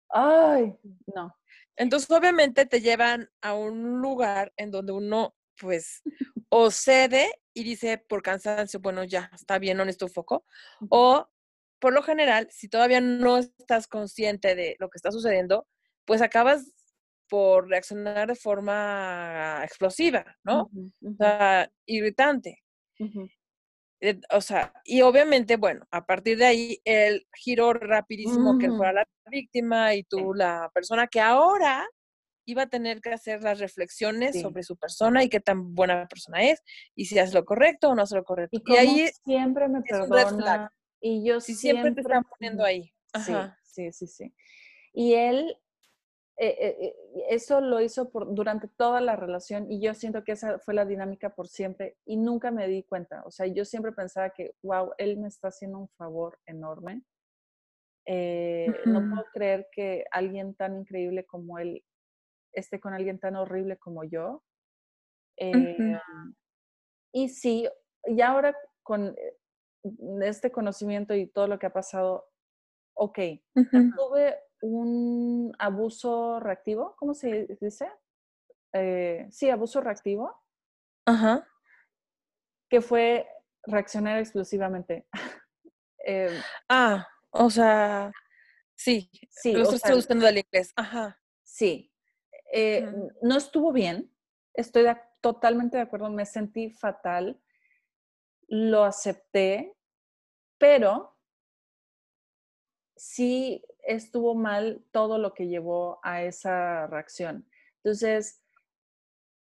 [0.08, 0.74] Ay,
[1.14, 1.36] no.
[1.76, 6.02] Entonces, obviamente te llevan a un lugar en donde uno, pues,
[6.48, 10.44] o cede y dice por cansancio, bueno, ya, está bien, no necesito foco,
[10.88, 11.28] o
[11.78, 15.66] por lo general, si todavía no estás consciente de lo que está sucediendo,
[16.04, 16.72] pues acabas
[17.28, 20.70] por reaccionar de forma explosiva, ¿no?
[21.04, 22.62] O sea, irritante.
[24.00, 28.92] Eh, o sea, y obviamente, bueno, a partir de ahí, el giro rapidísimo que fuera
[28.92, 31.86] la víctima y tú la persona que ahora
[32.46, 36.42] iba a tener que hacer las reflexiones sobre su persona y qué tan buena persona
[36.44, 36.62] es
[36.94, 38.58] y si hace lo correcto o no hace lo correcto.
[38.64, 40.72] Y, ahí siempre me perdona.
[41.00, 42.92] Y yo si siempre, te están poniendo ahí.
[43.62, 44.34] Sí, sí, sí,
[44.92, 45.56] Y él
[46.40, 46.94] eh, eh, eh,
[47.30, 50.84] eso lo hizo por, durante toda la relación y yo siento que esa fue la
[50.84, 53.24] dinámica por siempre y nunca me di cuenta.
[53.24, 57.02] O sea, yo siempre pensaba que, wow, él me está haciendo un favor enorme.
[58.06, 61.84] No puedo creer que alguien tan increíble como él
[62.52, 64.44] esté con alguien tan horrible como yo.
[67.12, 67.68] Y sí,
[68.04, 69.14] y ahora con
[70.22, 72.28] este conocimiento y todo lo que ha pasado,
[72.94, 73.18] ok,
[73.54, 77.90] tuve un abuso reactivo, ¿cómo se dice?
[78.72, 80.42] Eh, sí, abuso reactivo.
[81.06, 81.46] Ajá.
[82.68, 83.28] Que fue
[83.64, 85.06] reaccionar explosivamente.
[86.00, 86.32] Em,
[86.70, 88.10] ah, o sea,
[88.74, 89.52] sí, sí.
[89.52, 90.72] Lo estoy traduciendo del inglés.
[90.74, 91.20] Ajá.
[91.42, 91.92] Sí.
[92.52, 94.10] Eh, no estuvo bien.
[94.54, 94.86] Estoy
[95.20, 96.08] totalmente de acuerdo.
[96.08, 97.42] Me sentí fatal.
[98.46, 99.76] Lo acepté,
[100.58, 101.16] pero
[102.96, 107.48] sí estuvo mal todo lo que llevó a esa reacción.
[107.82, 108.42] Entonces,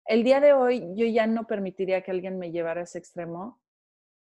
[0.05, 3.61] el día de hoy yo ya no permitiría que alguien me llevara a ese extremo.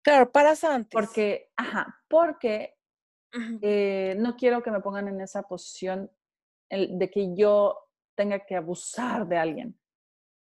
[0.02, 0.92] Claro, para antes.
[0.92, 2.76] Porque, ajá, porque
[3.60, 6.10] eh, no quiero que me pongan en esa posición
[6.70, 9.78] de que yo tenga que abusar de alguien.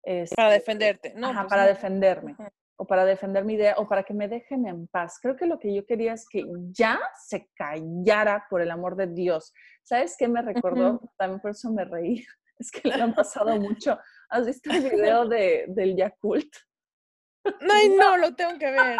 [0.04, 1.28] para este, defenderte, ¿no?
[1.28, 2.36] Ajá, pues para defenderme.
[2.82, 5.20] O para defender mi idea, o para que me dejen en paz.
[5.22, 9.06] Creo que lo que yo quería es que ya se callara por el amor de
[9.06, 9.54] Dios.
[9.84, 11.00] ¿Sabes qué me recordó?
[11.16, 12.26] También por eso me reí.
[12.58, 14.00] Es que le han pasado mucho.
[14.30, 16.52] ¿Has visto el video de, del Yakult?
[17.44, 18.98] No, no, lo tengo que ver.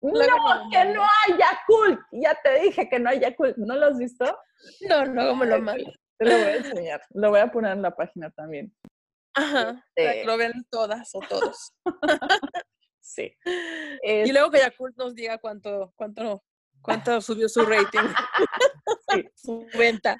[0.00, 2.00] no, que no hay Yakult.
[2.12, 3.58] Ya te dije que no hay Yakult.
[3.58, 4.24] ¿No lo has visto?
[4.88, 5.92] No, luego me lo mando.
[6.18, 7.02] Te lo voy a enseñar.
[7.10, 8.74] Lo voy a poner en la página también.
[9.34, 9.84] Ajá.
[9.94, 11.74] Este lo ven todas o todos.
[13.08, 13.36] sí.
[14.02, 16.42] Y luego que Yakult nos diga cuánto, cuánto,
[16.82, 18.08] cuánto subió su rating.
[19.10, 19.28] sí.
[19.34, 20.16] su venta.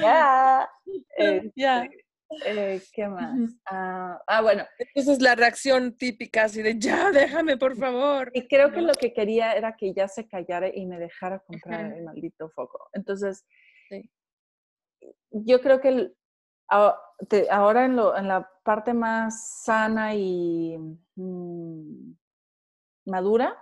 [0.00, 0.68] Ya.
[1.56, 1.84] ya.
[1.84, 3.38] Este, eh, ¿Qué más?
[3.66, 4.64] Ah, ah, bueno.
[4.94, 8.30] Esa es la reacción típica, así de ya, déjame, por favor.
[8.34, 11.92] Y creo que lo que quería era que ya se callara y me dejara comprar
[11.92, 12.88] el maldito foco.
[12.92, 13.44] Entonces,
[15.30, 16.12] yo creo que
[16.68, 20.76] ahora en, lo, en, la parte más sana y
[21.14, 22.03] mm,
[23.04, 23.56] madura,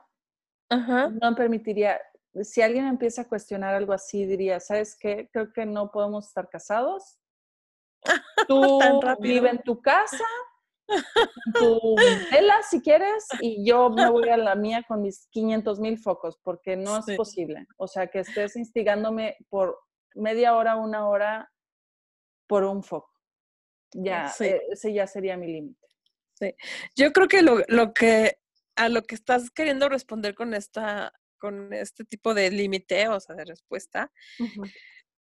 [0.70, 2.00] no permitiría,
[2.42, 5.28] si alguien empieza a cuestionar algo así, diría, ¿sabes qué?
[5.32, 7.18] Creo que no podemos estar casados.
[8.48, 8.80] Tú
[9.20, 10.24] vive en tu casa,
[11.54, 11.94] tu
[12.30, 16.38] vela si quieres, y yo me voy a la mía con mis 500 mil focos,
[16.42, 17.66] porque no es posible.
[17.76, 19.78] O sea, que estés instigándome por
[20.14, 21.50] media hora, una hora
[22.46, 23.10] por un foco.
[23.94, 25.86] Ya, e, ese ya sería mi límite.
[26.34, 26.54] Sí.
[26.96, 28.38] Yo creo que lo, lo, que
[28.76, 33.34] a lo que estás queriendo responder con esta con este tipo de límite, o sea,
[33.34, 34.12] de respuesta,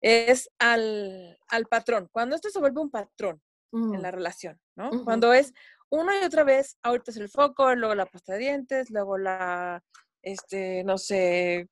[0.00, 2.08] es al, al, patrón.
[2.10, 4.00] Cuando esto se vuelve un patrón en mm.
[4.00, 5.04] la relación, ¿no?
[5.04, 5.52] Cuando es
[5.90, 9.84] una y otra vez, ahorita es el foco, luego la pasta de dientes, luego la,
[10.22, 11.68] este, no sé,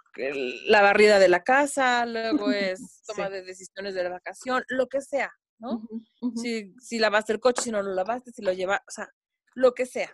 [0.67, 5.01] la barrida de la casa, luego es toma de decisiones de la vacación, lo que
[5.01, 5.89] sea, ¿no?
[6.37, 9.09] Si, si lavaste el coche, si no lo lavaste, si lo llevas, o sea,
[9.55, 10.11] lo que sea.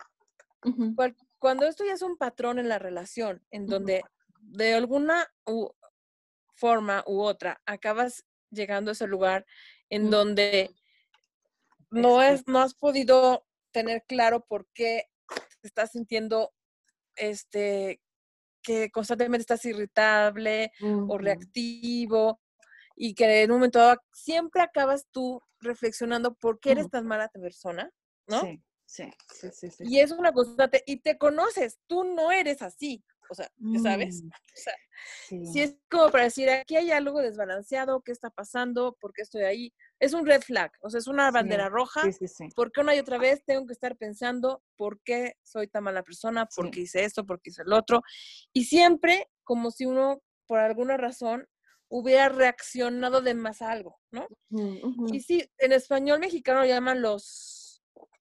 [1.41, 4.03] Cuando esto ya es un patrón en la relación, en donde
[4.41, 5.27] de alguna
[6.53, 9.47] forma u otra acabas llegando a ese lugar
[9.89, 10.69] en donde
[11.89, 15.05] no, es, no has podido tener claro por qué
[15.61, 16.53] te estás sintiendo
[17.15, 17.99] este
[18.61, 20.71] que constantemente estás irritable
[21.07, 22.39] o reactivo
[22.95, 27.29] y que en un momento dado siempre acabas tú reflexionando por qué eres tan mala
[27.29, 27.89] persona,
[28.27, 28.41] ¿no?
[28.41, 33.03] Sí, sí, sí, sí, Y es una constante, y te conoces, tú no eres así,
[33.29, 33.49] o sea,
[33.81, 34.23] ¿sabes?
[34.23, 34.29] Mm.
[34.53, 34.73] O sea,
[35.29, 38.97] si es como para decir, aquí hay algo desbalanceado, ¿qué está pasando?
[38.99, 39.73] ¿Por qué estoy ahí?
[39.97, 42.03] Es un red flag, o sea, es una bandera roja.
[42.11, 45.85] Sí, sí, porque una y otra vez tengo que estar pensando por qué soy tan
[45.85, 48.01] mala persona, por qué hice esto, por qué hice el otro.
[48.51, 51.47] Y siempre como si uno, por alguna razón,
[51.87, 54.27] hubiera reaccionado de más a algo, ¿no?
[55.11, 57.60] Y sí, en español mexicano llaman los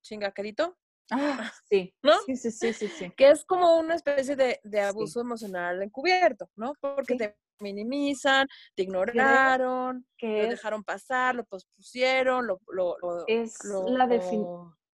[0.02, 0.76] chingaquerito.
[1.10, 1.94] Ah, sí.
[2.02, 2.12] ¿No?
[2.26, 6.74] Sí, sí, sí, sí, Que es como una especie de, de abuso emocional encubierto, ¿no?
[6.80, 12.60] Porque te minimizan, te ignoraron, que lo dejaron pasar, lo pospusieron, lo...
[12.68, 14.06] lo, es, la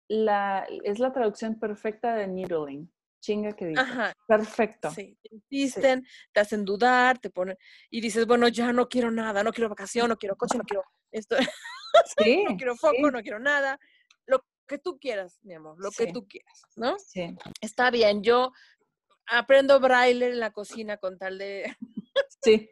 [0.08, 2.90] la, es la traducción perfecta de needling.
[3.20, 3.80] Chinga que dice.
[3.80, 4.12] Ajá.
[4.26, 4.90] Perfecto.
[4.92, 7.56] Sí, te insisten, te hacen dudar, te ponen...
[7.90, 10.84] Y dices, bueno, ya no quiero nada, no quiero vacación, no quiero coche, no quiero
[11.10, 11.36] esto.
[12.18, 13.80] Sí, no quiero foco, no quiero nada
[14.66, 16.98] que tú quieras, mi amor, lo que tú quieras, ¿no?
[16.98, 17.36] Sí.
[17.60, 18.52] Está bien, yo
[19.26, 21.64] aprendo braille en la cocina con tal de...
[22.42, 22.70] Sí.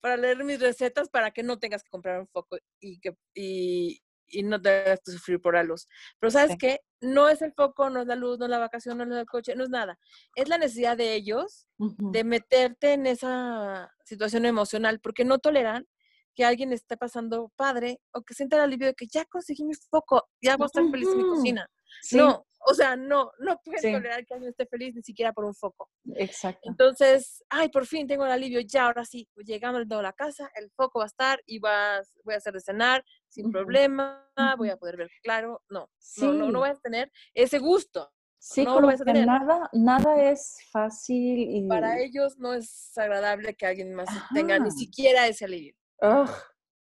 [0.00, 4.02] para leer mis recetas para que no tengas que comprar un foco y que y,
[4.30, 5.86] y no tengas que sufrir por la luz.
[6.18, 8.98] Pero sabes qué, no es el foco, no es la luz, no es la vacación,
[8.98, 9.98] no es el coche, no es nada.
[10.34, 15.86] Es la necesidad de ellos de meterte en esa situación emocional porque no toleran
[16.34, 19.74] que alguien esté pasando padre o que sienta el alivio de que ya conseguí mi
[19.74, 21.66] foco, ya voy a estar feliz en mi cocina.
[22.12, 25.54] No, O sea, no, no pueden tolerar que alguien esté feliz ni siquiera por un
[25.54, 25.88] foco.
[26.14, 26.68] Exacto.
[26.68, 30.70] Entonces, ay, por fin tengo el alivio, ya, ahora sí, llegando a la casa, el
[30.70, 34.76] foco va a estar y va, voy a hacer de cenar sin problema, voy a
[34.76, 35.62] poder ver claro.
[35.68, 38.10] No, no, no, no voy a tener ese gusto.
[38.42, 41.68] Sí, no como que nada, nada es fácil y...
[41.68, 45.74] Para ellos no es agradable que alguien más tenga ni siquiera ese alivio.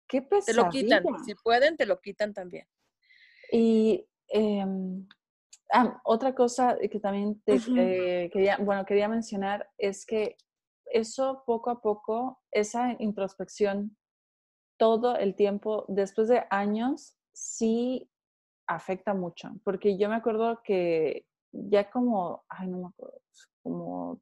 [0.08, 0.46] ¡Qué pesadilla!
[0.46, 2.68] Te lo quitan, si pueden, te lo quitan también.
[3.52, 5.08] Y em,
[5.72, 10.38] ah, otra cosa que también te, eh, quería, bueno, quería mencionar es que
[10.86, 13.98] eso poco a poco, esa introspección
[14.78, 18.10] todo el tiempo, después de años, sí
[18.68, 23.22] afecta mucho, porque yo me acuerdo que ya como, ay, no me acuerdo,
[23.64, 24.22] como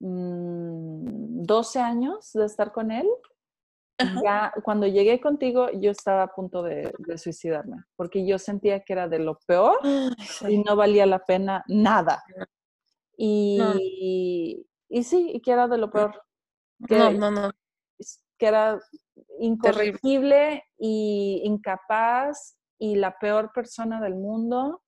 [0.00, 3.06] 12 mm, años de estar con él,
[4.22, 9.08] ya cuando llegué contigo yo estaba a punto de, suicidarme, porque yo sentía que era
[9.08, 9.78] de lo peor
[10.48, 12.22] y no valía la pena nada.
[13.16, 16.22] Y, y sí, y que era de lo peor.
[16.88, 17.50] Que, no, no, no.
[18.38, 18.80] Que era
[19.38, 24.82] incorregible y incapaz y la peor persona del mundo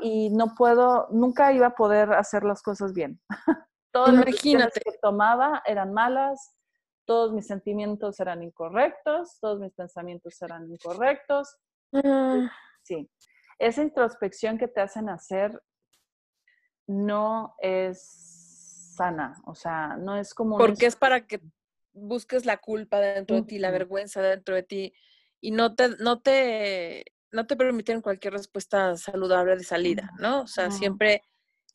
[0.00, 3.20] y no puedo, nunca iba a poder hacer las cosas bien.
[3.92, 6.54] Todas las decisiones que tomaba eran malas,
[7.06, 11.56] todos mis sentimientos eran incorrectos, todos mis pensamientos eran incorrectos.
[11.92, 12.50] Ah.
[12.82, 13.10] Sí,
[13.58, 15.62] esa introspección que te hacen hacer
[16.86, 20.58] no es sana, o sea, no es como...
[20.58, 21.40] Porque es para que
[21.92, 24.94] busques la culpa dentro de ti, la vergüenza dentro de ti
[25.40, 30.42] y no te, no te no te permiten cualquier respuesta saludable de salida, ¿no?
[30.42, 31.22] O sea, siempre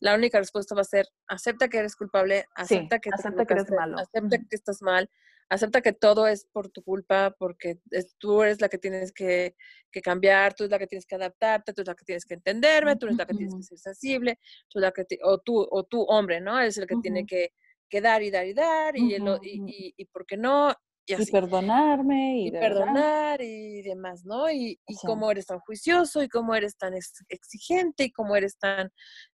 [0.02, 3.70] la única respuesta va a ser, acepta que eres culpable, acepta que, acepta que eres
[3.70, 5.08] malo, acepta que estás mal,
[5.48, 7.78] acepta que todo es por tu culpa, porque
[8.18, 9.54] tú eres la que tienes que,
[10.02, 12.96] cambiar, tú eres la que tienes que adaptarte, tú eres la que tienes que entenderme,
[12.96, 16.02] tú eres la que tienes que ser sensible, tú la que o tú, o tú
[16.02, 16.58] hombre, ¿no?
[16.58, 17.52] Eres el que tiene que,
[18.00, 20.74] dar y dar y dar, y, y, y, ¿por qué no?
[21.06, 22.46] Y, perdonarme.
[22.46, 24.50] Y, perdonar y demás, ¿no?
[24.50, 26.94] Y, y cómo eres tan juicioso y cómo eres tan
[27.28, 28.90] exigente y cómo eres tan,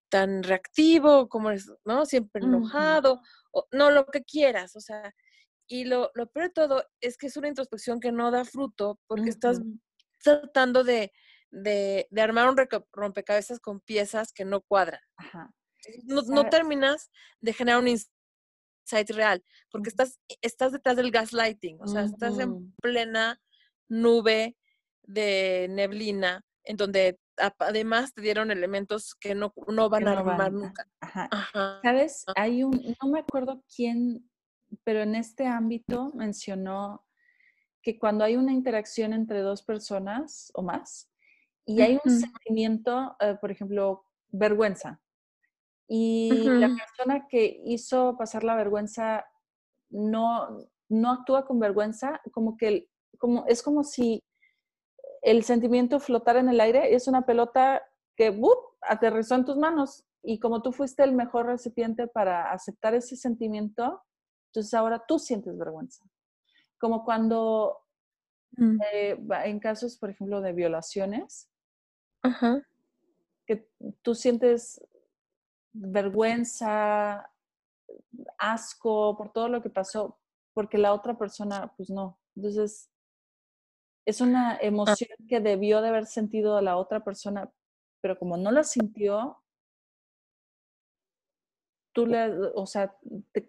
[0.09, 2.07] tan reactivo, cómo eres, ¿no?
[2.07, 3.21] Siempre enojado,
[3.53, 5.15] o, no, lo que quieras, o sea.
[5.67, 8.99] Y lo, lo peor de todo es que es una introspección que no da fruto
[9.07, 9.61] porque estás
[10.23, 11.13] tratando de,
[11.51, 12.57] de, de, armar un
[12.93, 15.01] rompecabezas con piezas que no cuadran.
[16.05, 17.89] No, no, terminas de generar un
[19.09, 23.41] real, porque estás, estás detrás del gaslighting, o sea, estás en plena
[23.89, 24.57] nube
[25.03, 27.19] de neblina, en donde
[27.59, 30.89] además te dieron elementos que no, no van a armar nunca.
[31.83, 32.25] ¿Sabes?
[32.37, 34.29] Hay un, no me acuerdo quién,
[34.85, 37.05] pero en este ámbito mencionó
[37.83, 41.11] que cuando hay una interacción entre dos personas o más
[41.65, 45.01] y hay un sentimiento, eh, por ejemplo, vergüenza,
[45.87, 49.25] y la persona que hizo pasar la vergüenza
[49.89, 54.23] no, no actúa con vergüenza, como que como, es como si
[55.31, 57.83] el sentimiento flotara en el aire, es una pelota
[58.17, 58.59] que ¡bup!
[58.81, 64.03] aterrizó en tus manos y como tú fuiste el mejor recipiente para aceptar ese sentimiento,
[64.49, 66.05] entonces ahora tú sientes vergüenza.
[66.79, 67.79] Como cuando
[68.53, 68.79] mm.
[68.93, 71.51] eh, en casos, por ejemplo, de violaciones,
[73.47, 73.71] que
[74.03, 74.81] tú sientes
[75.73, 77.31] vergüenza,
[78.39, 80.19] asco por todo lo que pasó,
[80.53, 82.19] porque la otra persona, pues no.
[82.35, 82.91] Entonces,
[84.09, 84.59] es una ah.
[84.63, 87.53] emoción que debió de haber sentido la otra persona,
[88.01, 89.43] pero como no la sintió,
[91.93, 92.97] tú le, o sea,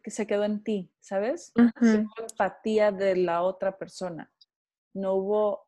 [0.06, 1.54] se quedó en ti, ¿sabes?
[1.56, 4.30] Hubo empatía de la otra persona.
[4.94, 5.66] No hubo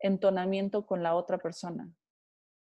[0.00, 1.88] entonamiento con la otra persona.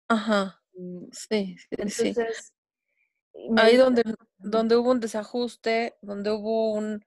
[0.08, 0.62] Ajá.
[0.76, 1.68] Mm, sí, sí.
[1.72, 2.54] Entonces,
[3.58, 4.04] Ahí donde,
[4.38, 7.04] donde hubo un desajuste, donde hubo un,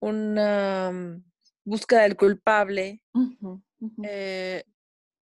[0.00, 1.24] una mm,
[1.64, 3.02] búsqueda del culpable,
[4.02, 4.64] eh,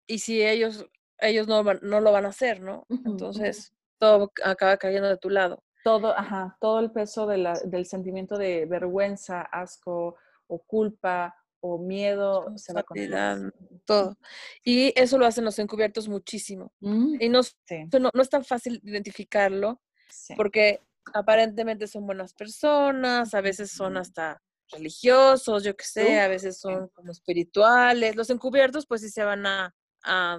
[0.06, 0.86] y si ellos,
[1.18, 2.86] ellos no, no lo van a hacer, ¿no?
[2.88, 5.62] Entonces, todo acaba cayendo de tu lado.
[5.84, 11.78] Todo, ajá, todo el peso de la, del sentimiento de vergüenza, asco o culpa o
[11.78, 12.98] miedo se va con
[13.84, 14.16] todo.
[14.64, 16.72] Y eso lo hacen los encubiertos muchísimo.
[16.80, 17.40] Mm, y no,
[18.00, 19.80] no, no, es tan fácil identificarlo
[20.36, 20.80] porque
[21.14, 24.42] aparentemente son buenas personas, a veces son hasta
[24.72, 28.16] religiosos, yo qué sé, a veces son como espirituales.
[28.16, 29.74] Los encubiertos pues sí se van a,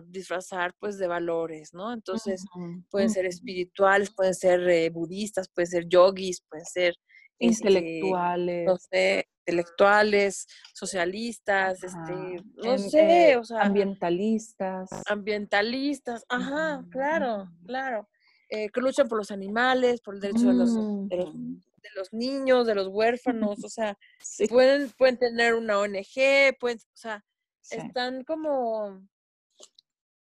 [0.07, 1.93] disfrazar pues de valores, ¿no?
[1.93, 2.43] Entonces
[2.89, 6.93] pueden ser espirituales, pueden ser eh, budistas, pueden ser yogis, pueden ser
[7.39, 8.65] este, intelectuales.
[8.65, 14.89] no sé, intelectuales, socialistas, este, no sé, eh, o sea, ambientalistas.
[15.05, 18.09] ambientalistas, ajá, claro, claro,
[18.49, 20.75] eh, que luchan por los animales, por el derecho de los,
[21.09, 21.59] de los, Ujú.
[21.83, 26.77] De los niños, de los huérfanos, o sea, Sí, pueden, pueden tener una ONG, pueden,
[26.79, 27.23] o sea,
[27.61, 27.77] sí.
[27.77, 29.07] están como,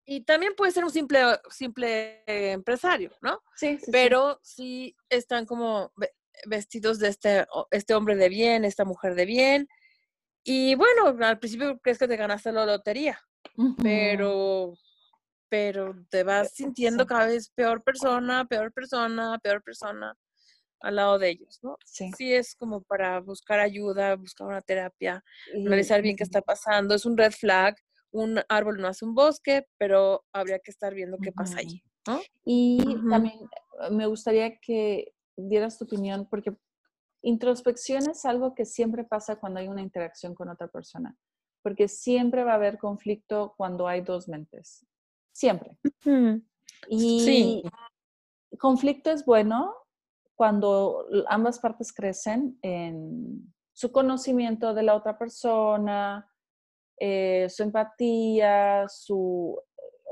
[0.05, 3.41] y también puede ser un simple, simple eh, empresario, ¿no?
[3.57, 3.79] Sí.
[3.91, 6.13] Pero sí están como ve-
[6.47, 9.69] vestidos de este, este hombre de bien, esta mujer de bien.
[10.45, 13.21] Y bueno, al principio crees que te ganaste la lotería,
[13.81, 14.75] pero,
[15.49, 20.17] pero te vas sintiendo cada vez peor persona, peor persona, peor persona
[20.83, 21.77] al lado de ellos, ¿no?
[21.85, 22.11] Sí.
[22.17, 25.25] Sí es como para buscar ayuda, buscar una terapia,
[25.55, 26.95] Y- analizar bien qué está pasando.
[26.95, 27.77] Es un red flag,
[28.11, 32.21] un árbol no hace un bosque, pero habría que estar viendo qué pasa ahí, ¿no?
[32.45, 33.39] Y también
[33.81, 36.55] eh, me gustaría que dieras tu opinión, porque
[37.23, 41.17] introspección es algo que siempre pasa cuando hay una interacción con otra persona,
[41.63, 44.85] porque siempre va a haber conflicto cuando hay dos mentes,
[45.33, 45.79] siempre.
[46.89, 47.63] Y Sí.
[48.59, 49.75] conflicto es bueno
[50.43, 56.29] cuando ambas partes crecen en su conocimiento de la otra persona,
[56.99, 59.57] eh, su empatía, su,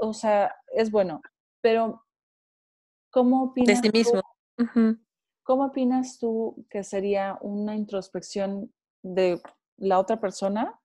[0.00, 1.20] o sea, es bueno.
[1.60, 2.06] Pero,
[3.10, 4.20] ¿cómo De opinas tú,
[5.42, 8.72] cómo opinas tú que sería una introspección
[9.02, 9.42] de
[9.78, 10.80] la otra persona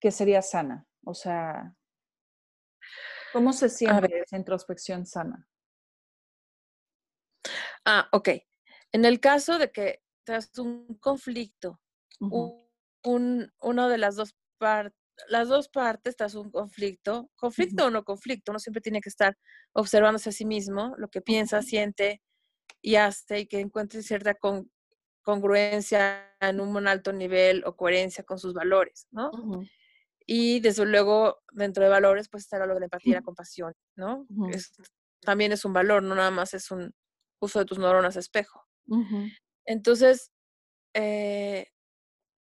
[0.00, 0.86] que sería sana?
[1.04, 1.76] O sea,
[3.34, 5.46] ¿cómo se siente esa introspección sana?
[7.84, 8.28] Ah, ok.
[8.92, 11.80] En el caso de que tras un conflicto,
[12.20, 12.36] Ujú,
[13.02, 14.96] un, un- una de las dos partes,
[15.28, 19.36] las dos partes tras un conflicto, conflicto o no conflicto, uno siempre tiene que estar
[19.72, 22.22] observándose a sí mismo, lo que piensa, siente
[22.82, 24.70] y hace y que encuentre cierta con-
[25.22, 29.30] congruencia en un alto nivel o coherencia con sus valores, ¿no?
[30.26, 33.74] Y desde luego, dentro de valores, pues estará lo de la empatía y la compasión,
[33.96, 34.28] ¿no?
[34.46, 34.72] Es,
[35.20, 36.94] también es un valor, no nada más es un
[37.40, 38.64] uso de tus neuronas espejo.
[39.66, 40.30] Entonces,
[40.94, 41.66] eh,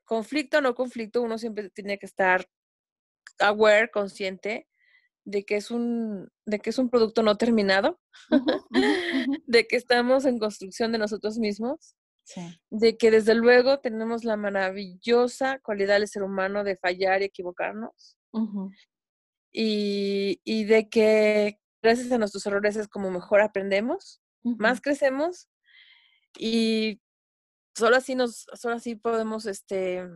[0.05, 2.45] conflicto o no conflicto, uno siempre tiene que estar
[3.39, 4.67] aware, consciente
[5.23, 7.99] de que es un, de que es un producto no terminado,
[9.45, 12.41] de que estamos en construcción de nosotros mismos, Sí.
[12.69, 18.15] de que desde luego tenemos la maravillosa cualidad del ser humano de fallar y equivocarnos,
[19.51, 25.49] y, y de que gracias a nuestros errores es como mejor aprendemos, más crecemos
[26.37, 27.01] y
[27.75, 30.07] solo así nos, solo así podemos este,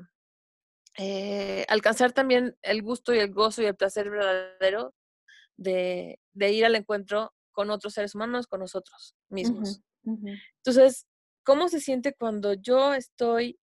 [0.98, 4.94] eh, alcanzar también el gusto y el gozo y el placer verdadero
[5.58, 9.82] de, de ir al encuentro con otros seres humanos, con nosotros mismos.
[10.04, 11.08] Entonces,
[11.44, 13.60] ¿cómo se siente cuando yo estoy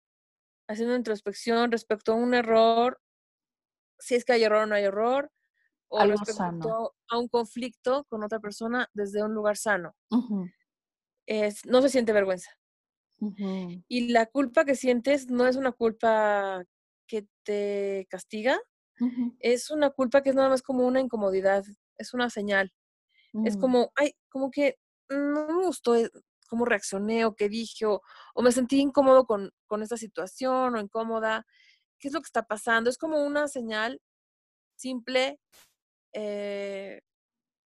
[0.70, 3.02] haciendo introspección respecto a un error?
[3.98, 5.32] Si es que hay error o no hay error,
[5.90, 6.92] o Algo respecto sano.
[7.10, 9.96] a un conflicto con otra persona desde un lugar sano.
[11.26, 12.52] Es, no se siente vergüenza.
[13.88, 16.64] Y la culpa que sientes no es una culpa
[17.08, 18.60] que te castiga,
[19.40, 21.64] es una culpa que es nada más como una incomodidad,
[21.98, 22.74] es una señal.
[23.44, 24.78] Es mm, como, ay, como que
[25.10, 26.10] no me gustó eh,
[26.50, 28.02] cómo reaccioné o qué dije, o,
[28.34, 31.46] o me sentí incómodo con, con esta situación o incómoda.
[32.00, 32.90] ¿Qué es lo que está pasando?
[32.90, 34.02] Es como una señal
[34.76, 35.40] simple,
[36.14, 37.02] eh,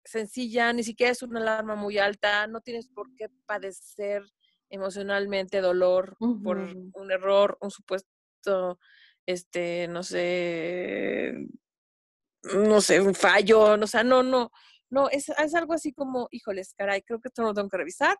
[0.03, 4.23] sencilla, ni siquiera es una alarma muy alta, no tienes por qué padecer
[4.69, 8.79] emocionalmente dolor por un error, un supuesto,
[9.25, 11.33] este, no sé,
[12.43, 14.51] no sé, un fallo, no, o sea, no, no,
[14.89, 18.17] no, es, es algo así como, híjoles, caray, creo que esto lo tengo que revisar.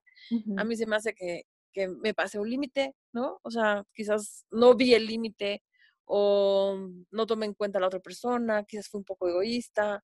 [0.58, 1.44] A mí se me hace que,
[1.74, 3.40] que me pasé un límite, ¿no?
[3.44, 5.64] O sea, quizás no vi el límite
[6.08, 6.78] o
[7.12, 10.04] no tomé en cuenta a la otra persona, quizás fui un poco egoísta.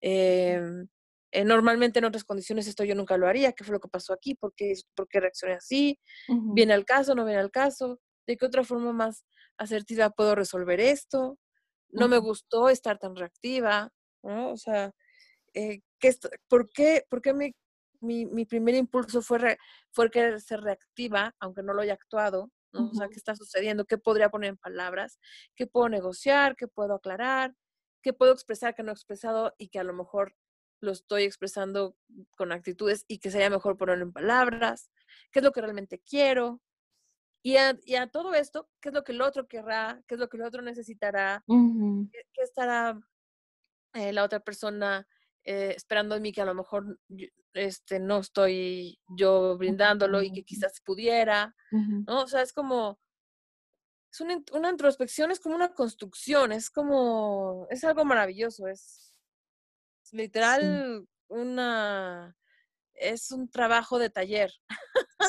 [0.00, 0.88] em,
[1.32, 3.52] eh, normalmente en otras condiciones esto yo nunca lo haría.
[3.52, 4.34] ¿Qué fue lo que pasó aquí?
[4.34, 5.98] ¿Por qué, por qué reaccioné así?
[6.50, 7.14] ¿Viene al caso?
[7.14, 8.00] ¿No viene al caso?
[8.26, 9.24] ¿De qué otra forma más
[9.58, 11.38] asertiva puedo resolver esto?
[11.92, 13.92] No me gustó estar tan reactiva,
[14.22, 14.52] ¿no?
[14.52, 14.92] O sea,
[15.54, 17.54] eh, ¿qué est- ¿por qué, por qué mi,
[18.00, 19.58] mi, mi primer impulso fue, re-
[19.92, 22.50] fue querer ser reactiva, aunque no lo haya actuado?
[22.72, 22.88] ¿No?
[22.90, 23.84] O sea, ¿qué está sucediendo?
[23.86, 25.18] ¿Qué podría poner en palabras?
[25.56, 26.56] ¿Qué puedo negociar?
[26.56, 27.54] ¿Qué puedo aclarar?
[28.02, 30.36] ¿Qué puedo expresar que no he expresado y que a lo mejor
[30.80, 31.96] lo estoy expresando
[32.36, 34.90] con actitudes y que sería mejor ponerlo en palabras?
[35.30, 36.60] ¿Qué es lo que realmente quiero?
[37.44, 40.02] Y a, y a todo esto, ¿qué es lo que el otro querrá?
[40.06, 41.44] ¿Qué es lo que el otro necesitará?
[41.46, 43.00] ujú, ¿Qué, qué estará
[43.94, 45.06] eh, la otra persona
[45.44, 46.98] eh, esperando en mí que a lo mejor
[47.54, 52.22] este, no estoy yo brindándolo y que quizás pudiera, ¿no?
[52.22, 53.00] O sea, es como,
[54.12, 59.12] es una, una, introspección, es como una construcción, es como, es algo maravilloso, es
[60.12, 62.36] literal una,
[62.94, 64.52] es un trabajo de taller.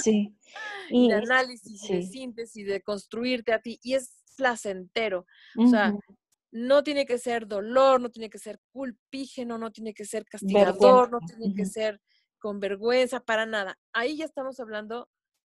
[0.01, 0.35] Sí.
[0.89, 5.25] Y de análisis, de síntesis, de construirte a ti, y es placentero.
[5.57, 5.95] O sea,
[6.53, 11.11] no tiene que ser dolor, no tiene que ser culpígeno, no tiene que ser castigador,
[11.11, 11.99] no tiene que ser
[12.37, 13.79] con vergüenza, para nada.
[13.91, 15.09] Ahí ya estamos hablando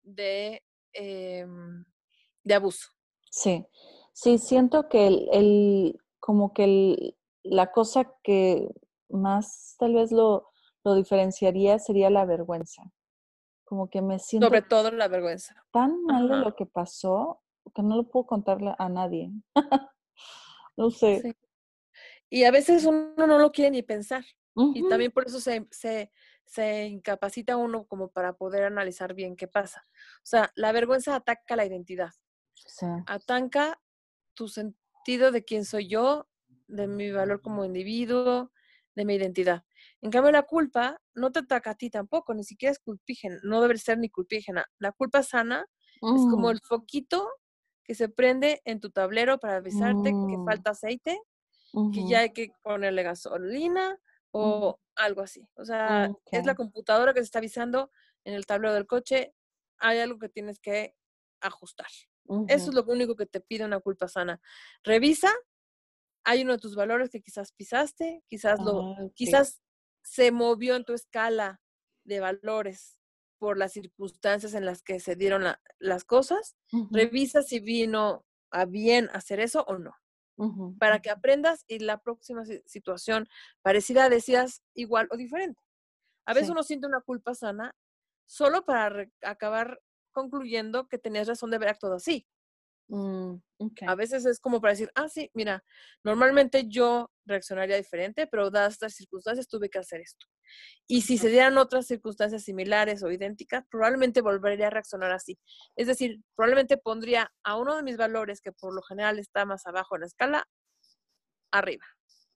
[0.02, 0.62] de,
[0.94, 1.84] em,
[2.44, 2.88] de abuso.
[3.30, 3.66] Sí,
[4.14, 8.66] sí, siento que el, como que la cosa que
[9.10, 10.48] más tal vez lo,
[10.82, 12.90] lo diferenciaría sería la vergüenza.
[13.64, 14.46] Como que me siento...
[14.46, 15.62] Sobre todo la vergüenza.
[15.72, 17.42] Tan mal de lo que pasó
[17.74, 19.30] que no lo puedo contarle a nadie.
[20.76, 21.36] no sé.
[22.28, 24.24] Y a veces uno no lo quiere ni pensar.
[24.74, 26.10] Y también por eso se, se,
[26.46, 29.86] se, incapacita uno como para poder analizar bien qué pasa.
[30.18, 32.10] O sea, la vergüenza ataca la identidad.
[33.06, 33.78] Ataca
[34.32, 36.26] tu sentido de quién soy yo,
[36.68, 38.50] de mi valor como individuo,
[38.94, 39.64] de mi identidad.
[40.00, 43.60] En cambio, la culpa no te ataca a ti tampoco, ni siquiera es culpígena, no
[43.60, 44.64] debe ser ni culpígena.
[44.78, 46.50] La culpa sana es como mm.
[46.50, 47.28] el foquito
[47.86, 51.20] que se prende en tu tablero para avisarte que falta aceite,
[51.92, 53.98] que ya hay que ponerle gasolina
[54.32, 55.48] o algo así.
[55.54, 57.90] O sea, es la computadora que se está avisando
[58.24, 59.34] en el tablero del coche,
[59.78, 60.96] hay algo que tienes que
[61.40, 61.86] ajustar.
[62.48, 64.40] Eso es lo único que te pide una culpa sana.
[64.82, 65.32] Revisa,
[66.24, 69.62] hay uno de tus valores que quizás pisaste, quizás lo, ah, quizás
[70.02, 71.60] se movió en tu escala
[72.04, 72.98] de valores
[73.38, 75.44] por las circunstancias en las que se dieron
[75.78, 76.56] las cosas,
[76.90, 79.94] revisa si vino a bien hacer eso o no.
[80.78, 83.28] Para que aprendas y la próxima situación
[83.62, 85.60] parecida decidas igual o diferente.
[86.26, 87.74] A veces uno siente una culpa sana
[88.26, 89.80] solo para acabar
[90.12, 92.26] concluyendo que tenías razón de haber actuado así.
[92.88, 93.38] Mm,
[93.86, 95.64] a veces es como para decir, ah, sí, mira,
[96.04, 100.26] normalmente yo reaccionaría diferente, pero dadas estas circunstancias tuve que hacer esto.
[100.86, 105.38] Y si se dieran otras circunstancias similares o idénticas, probablemente volvería a reaccionar así.
[105.74, 109.66] Es decir, probablemente pondría a uno de mis valores, que por lo general está más
[109.66, 110.48] abajo en la escala,
[111.50, 111.84] arriba,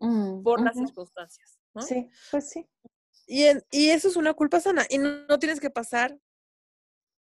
[0.00, 1.58] mm, por las circunstancias.
[1.80, 2.68] Sí, pues sí.
[3.26, 4.84] Y, y, eso es una culpa sana.
[4.90, 6.18] Y no, tienes que pasar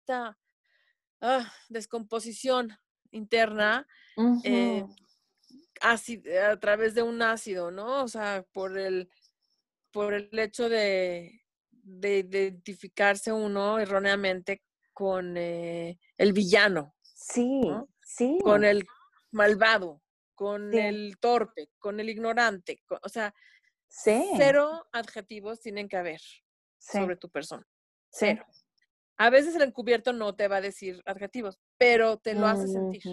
[0.01, 0.38] esta
[1.22, 2.78] ah, descomposición
[3.12, 3.88] interna
[4.43, 4.86] eh,
[5.82, 8.03] a través de un ácido, ¿no?
[8.03, 9.10] O sea, por el,
[9.91, 16.95] por el hecho de, de identificarse uno erróneamente con eh, el villano.
[17.03, 17.62] Sí,
[18.01, 18.39] sí.
[18.43, 18.86] Con el
[19.32, 20.01] malvado,
[20.34, 22.82] con el torpe, con el ignorante.
[23.01, 23.34] o sea,
[23.88, 26.22] cero adjetivos tienen que haber
[26.80, 27.68] sobre tu persona.
[28.10, 28.45] Cero.
[29.18, 33.03] A veces el encubierto no te va a decir adjetivos, pero te lo hace sentir,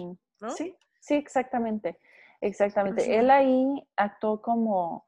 [0.41, 0.49] ¿no?
[0.51, 1.97] Sí, sí, exactamente.
[2.43, 3.17] Exactamente.
[3.17, 5.05] Él ahí actuó como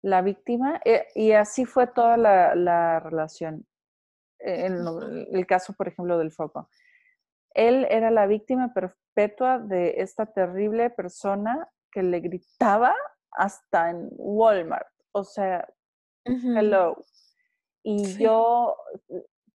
[0.00, 3.66] la víctima eh, y así fue toda la, relación.
[4.38, 4.74] En
[5.32, 6.68] el caso, por ejemplo, del foco.
[7.54, 12.94] Él era la víctima perpetua de esta terrible persona que le gritaba
[13.32, 14.88] hasta en Walmart.
[15.12, 15.68] O sea,
[16.24, 17.04] hello.
[17.82, 18.76] Y yo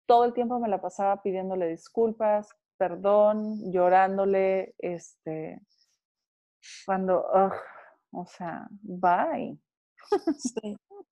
[0.06, 5.60] todo el tiempo me la pasaba pidiéndole disculpas, perdón, llorándole, este,
[6.86, 7.24] cuando,
[8.12, 9.58] o sea, bye.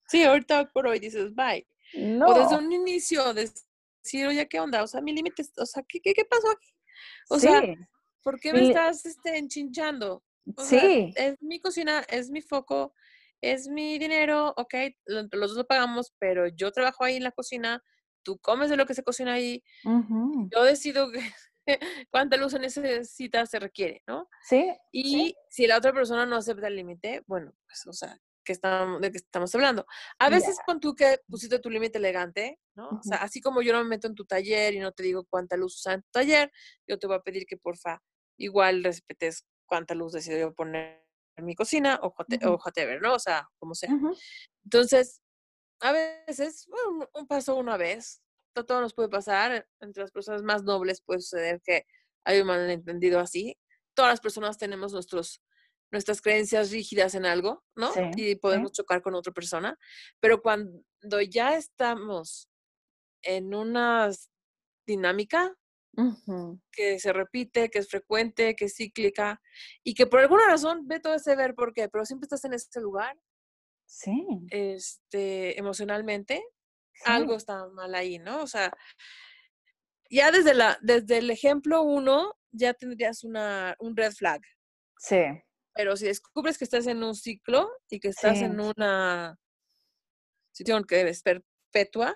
[0.09, 0.25] Sí.
[0.25, 1.67] ahorita por hoy dices bye.
[1.95, 2.27] No.
[2.27, 4.83] O desde un inicio decir, oye, ¿qué onda?
[4.83, 6.75] O sea, mi límite, o sea, ¿qué, qué, pasó aquí?
[7.29, 7.63] O sea,
[8.23, 10.23] ¿por qué me estás este, enchinchando?
[10.59, 11.13] sí.
[11.17, 12.95] es mi cocina, es mi foco,
[13.41, 14.75] es mi dinero, ok,
[15.07, 17.83] los dos lo pagamos, pero yo trabajo ahí en la cocina,
[18.23, 21.11] tú comes de lo que se cocina ahí, yo decido
[22.11, 24.29] cuánta luz necesita, se requiere, ¿no?
[24.43, 24.73] Sí.
[24.93, 29.01] Y si la otra persona no acepta el límite, bueno, pues, o sea, que estamos,
[29.01, 29.87] de qué estamos hablando.
[30.19, 32.89] A veces con tú que pusiste tu límite elegante, ¿no?
[32.89, 35.25] O sea, así como yo no me meto en tu taller y no te digo
[35.31, 36.51] cuánta luz usa en tu taller,
[36.89, 38.03] yo te voy a pedir que porfa
[38.39, 41.07] igual respetes cuánta luz decido yo poner
[41.37, 42.15] en mi cocina o,
[42.65, 43.15] whatever, ¿no?
[43.15, 43.91] O sea, como sea.
[44.65, 45.23] Entonces,
[45.81, 48.23] a veces, bueno, un paso una vez,
[48.53, 51.87] todo nos puede pasar, entre las personas más nobles puede suceder que
[52.25, 53.59] hay un malentendido así.
[53.95, 55.43] Todas las personas tenemos nuestros,
[55.91, 57.91] nuestras creencias rígidas en algo, ¿no?
[58.17, 59.79] y podemos chocar con otra persona,
[60.21, 62.49] pero cuando ya estamos
[63.23, 64.11] en una
[64.87, 65.55] dinámica
[66.73, 69.43] que se repite, que es frecuente, que es cíclica
[69.85, 72.55] y que por alguna razón ve todo ese ver por qué, pero siempre estás en
[72.55, 73.15] ese lugar,
[73.93, 74.25] Sí.
[74.49, 76.43] Este, emocionalmente,
[77.05, 78.43] algo está mal ahí, ¿no?
[78.43, 78.73] O sea,
[80.11, 84.43] ya desde la, desde el ejemplo uno, ya tendrías una, un red flag.
[84.99, 85.23] Sí.
[85.75, 89.39] Pero si descubres que estás en un ciclo y que estás en una
[90.53, 92.15] situación que es perpetua,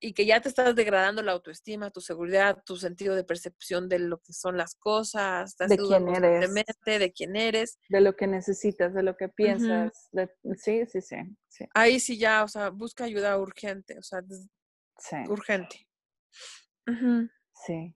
[0.00, 3.98] y que ya te estás degradando la autoestima, tu seguridad, tu sentido de percepción de
[3.98, 6.54] lo que son las cosas, de quién eres,
[6.84, 10.08] de quién eres, de lo que necesitas, de lo que piensas,
[10.56, 14.22] sí, sí, sí, Ahí sí ya, o sea, busca ayuda urgente, o sea,
[15.28, 15.86] urgente.
[17.54, 17.94] Sí.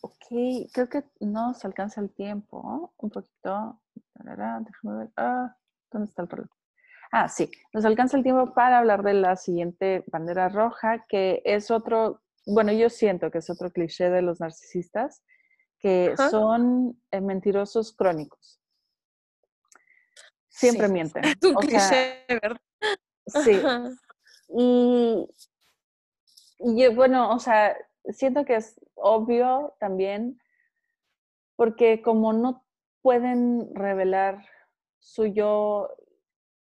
[0.00, 3.82] ok, creo que no se alcanza el tiempo, un poquito.
[4.14, 5.10] Déjame ver.
[5.16, 5.56] Ah,
[5.90, 6.61] ¿dónde está el reloj?
[7.14, 11.70] Ah, sí, nos alcanza el tiempo para hablar de la siguiente bandera roja, que es
[11.70, 15.22] otro, bueno, yo siento que es otro cliché de los narcisistas,
[15.78, 18.62] que son eh, mentirosos crónicos.
[20.48, 21.24] Siempre mienten.
[21.24, 22.60] Es un cliché, ¿verdad?
[23.26, 23.60] Sí.
[24.48, 25.28] Y,
[26.60, 27.76] y bueno, o sea,
[28.08, 30.40] siento que es obvio también,
[31.56, 32.64] porque como no
[33.02, 34.46] pueden revelar
[34.98, 35.90] su yo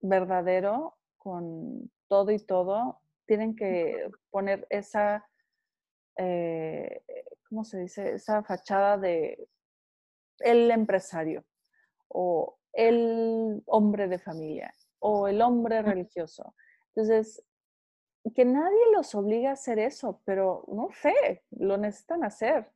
[0.02, 5.28] verdadero con todo y todo, tienen que poner esa,
[6.18, 7.04] eh,
[7.48, 8.14] ¿cómo se dice?
[8.14, 9.48] Esa fachada de
[10.40, 11.46] el empresario
[12.08, 16.56] o el hombre de familia o el hombre religioso.
[16.88, 17.44] Entonces,
[18.36, 22.72] que nadie los obliga a hacer eso, pero no sé, lo necesitan hacer.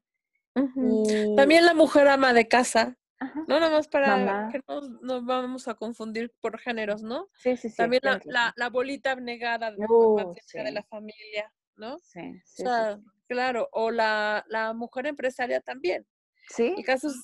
[1.36, 5.76] También la mujer ama de casa no, nada más para que no nos vamos a
[5.76, 7.30] confundir por géneros, ¿no?
[7.36, 7.76] Sí, sí, sí.
[7.76, 11.97] También la, la, bolita abnegada de, uh, de la familia, ¿no?
[11.99, 12.63] Sí, sí.
[12.63, 16.05] O sea, claro, o la, la mujer empresaria también.
[16.49, 16.74] Sí.
[16.78, 17.16] Y casos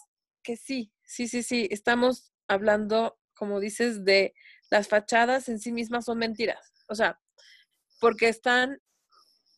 [0.41, 1.67] que sí, sí, sí, sí.
[1.71, 4.33] Estamos hablando, como dices, de
[4.69, 6.73] las fachadas en sí mismas son mentiras.
[6.87, 7.19] O sea,
[7.99, 8.81] porque están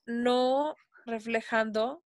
[0.06, 0.76] no
[1.06, 2.04] reflejando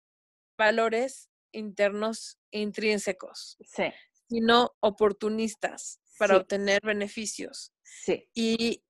[0.58, 3.56] valores internos intrínsecos.
[3.64, 3.90] Sí
[4.30, 7.72] sino oportunistas para obtener beneficios.
[7.82, 8.28] Sí.
[8.32, 8.84] Y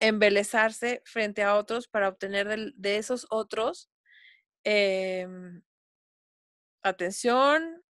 [0.00, 3.90] embelezarse frente a otros para obtener de, esos otros
[4.64, 5.62] em,
[6.82, 7.82] atención,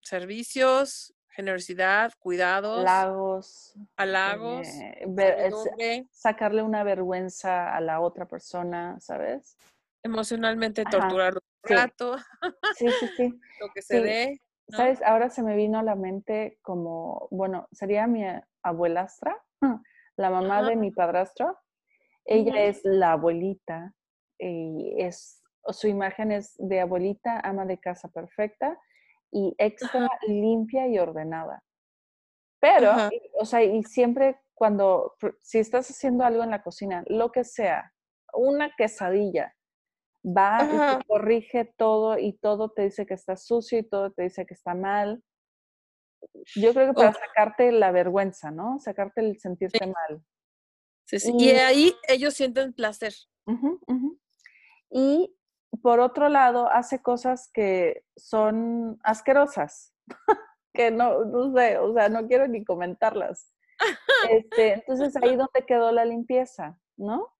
[0.00, 9.56] servicios, generosidad, cuidados, halagos, halagos, eh, sacarle una vergüenza a la otra persona, ¿sabes?
[10.04, 11.40] Emocionalmente torturar un
[11.76, 12.18] rato,
[12.76, 13.40] sí, sí, sí.
[13.60, 14.40] lo que se dé.
[14.70, 15.00] ¿Sabes?
[15.02, 18.24] Ahora se me vino a la mente como, bueno, sería mi
[18.62, 19.36] abuelastra,
[20.16, 21.56] la mamá de mi padrastro.
[22.24, 23.94] Ella es la abuelita
[24.38, 28.78] y es, su imagen es de abuelita, ama de casa perfecta
[29.32, 31.62] y extra limpia y ordenada.
[32.60, 32.92] Pero,
[33.40, 37.92] o sea, y siempre cuando, si estás haciendo algo en la cocina, lo que sea,
[38.32, 39.54] una quesadilla,
[40.24, 44.24] va y te corrige todo y todo te dice que está sucio y todo te
[44.24, 45.22] dice que está mal.
[46.56, 48.78] Yo creo que para sacarte la vergüenza, ¿no?
[48.80, 50.22] Sacarte el sentirte mal.
[51.04, 51.32] Sí, sí.
[51.38, 53.14] Y, ahí ellos sienten placer.
[54.90, 55.34] Y
[55.82, 59.94] por otro lado, hace cosas que son asquerosas,
[60.74, 63.52] que no, no sé, o sea, no quiero ni comentarlas.
[64.30, 67.32] Este, entonces ahí donde quedó la limpieza, ¿no?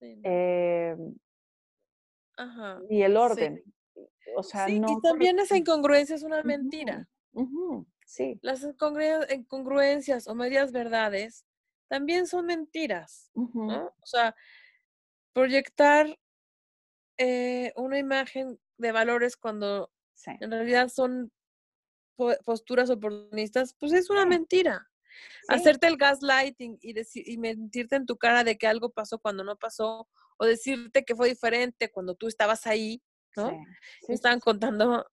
[0.00, 0.96] Eh,
[2.88, 3.62] y el orden.
[4.36, 7.08] O sea, sí, no y también esa incongruencia es una mentira.
[8.06, 8.38] Sí.
[8.42, 11.44] Las incongruencias o medias verdades
[11.88, 13.86] también son mentiras, ¿no?
[13.86, 14.34] O sea,
[15.32, 16.18] proyectar
[17.18, 19.92] eh, una imagen de valores cuando
[20.26, 21.32] en realidad son
[22.44, 24.90] posturas oportunistas, pues es una mentira.
[25.48, 29.56] Hacerte el gaslighting y, y mentirte en tu cara de que algo pasó cuando no
[29.56, 30.08] pasó,
[30.38, 33.02] o decirte que fue diferente cuando tú estabas ahí,
[33.36, 33.50] ¿no?
[34.08, 35.06] Me estaban contando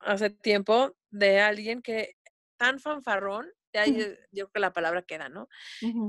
[0.00, 2.16] hace tiempo de alguien que
[2.56, 3.98] tan fanfarrón, de ahí
[4.32, 5.48] yo creo que la palabra queda, ¿no?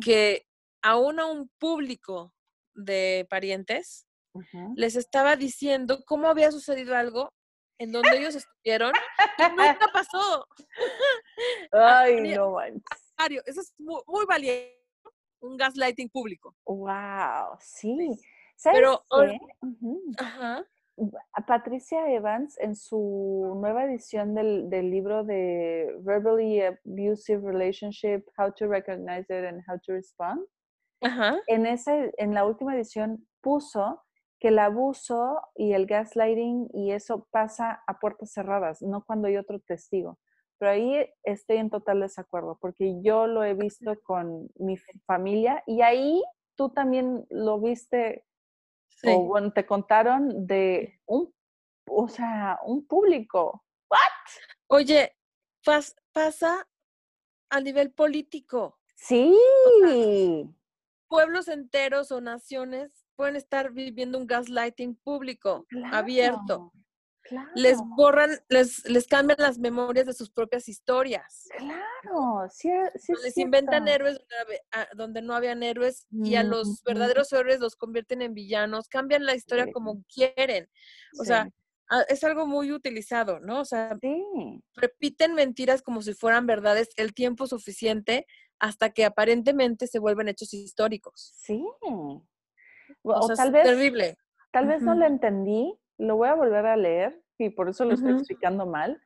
[0.03, 0.47] Que
[0.82, 2.34] aún a un público
[2.74, 4.07] de parientes
[4.76, 7.34] les estaba diciendo cómo había sucedido algo
[7.78, 8.93] en donde ellos estuvieron
[9.38, 10.47] que nunca pasó.
[11.72, 13.11] Ay, no manches.
[13.45, 14.78] Eso es muy, valiente,
[15.39, 16.55] un gaslighting público.
[16.65, 18.09] Wow, sí.
[18.63, 19.03] Pero,
[21.47, 29.26] Patricia Evans, en su nueva edición del, libro de Verbally Abusive Relationship, How to Recognize
[29.30, 30.45] It and How to Respond,
[31.47, 34.03] En, ese, en la última edición puso
[34.39, 39.38] que el abuso y el gaslighting y eso pasa a puertas cerradas, no cuando hay
[39.38, 40.19] otro testigo.
[40.62, 45.82] Pero ahí estoy en total desacuerdo, porque yo lo he visto con mi familia y
[45.82, 46.24] ahí
[46.55, 48.28] tú también lo viste,
[49.03, 51.34] o bueno, te contaron de un,
[51.89, 53.66] o sea, un público.
[53.89, 53.97] ¿What?
[54.68, 55.18] Oye,
[56.14, 56.70] pasa
[57.49, 58.78] a nivel político.
[58.93, 59.36] Sí.
[61.07, 66.72] pueblos enteros o naciones pueden estar viviendo un gaslighting público, abierto.
[67.55, 71.47] Les borran, les, les cambian las memorias de sus propias historias.
[71.57, 74.19] Claro, sí, sí Les inventan héroes
[74.95, 79.36] donde, no habían héroes y a los verdaderos héroes los convierten en villanos, cambian la
[79.36, 80.67] historia como quieren.
[81.19, 81.49] O sea,
[82.07, 83.61] es algo muy utilizado, ¿no?
[83.61, 83.97] O sea,
[84.75, 88.25] repiten mentiras como si fueran verdades el tiempo suficiente
[88.59, 91.34] hasta que aparentemente se vuelven hechos históricos.
[91.36, 91.65] Sí.
[93.03, 94.17] O, sea, tal vez, terrible.
[94.51, 97.94] Tal vez no lo entendí, lo voy a volver a leer y por eso lo
[97.94, 99.02] estoy explicando mal,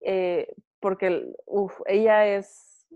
[0.00, 2.86] eh, porque uf, ella es...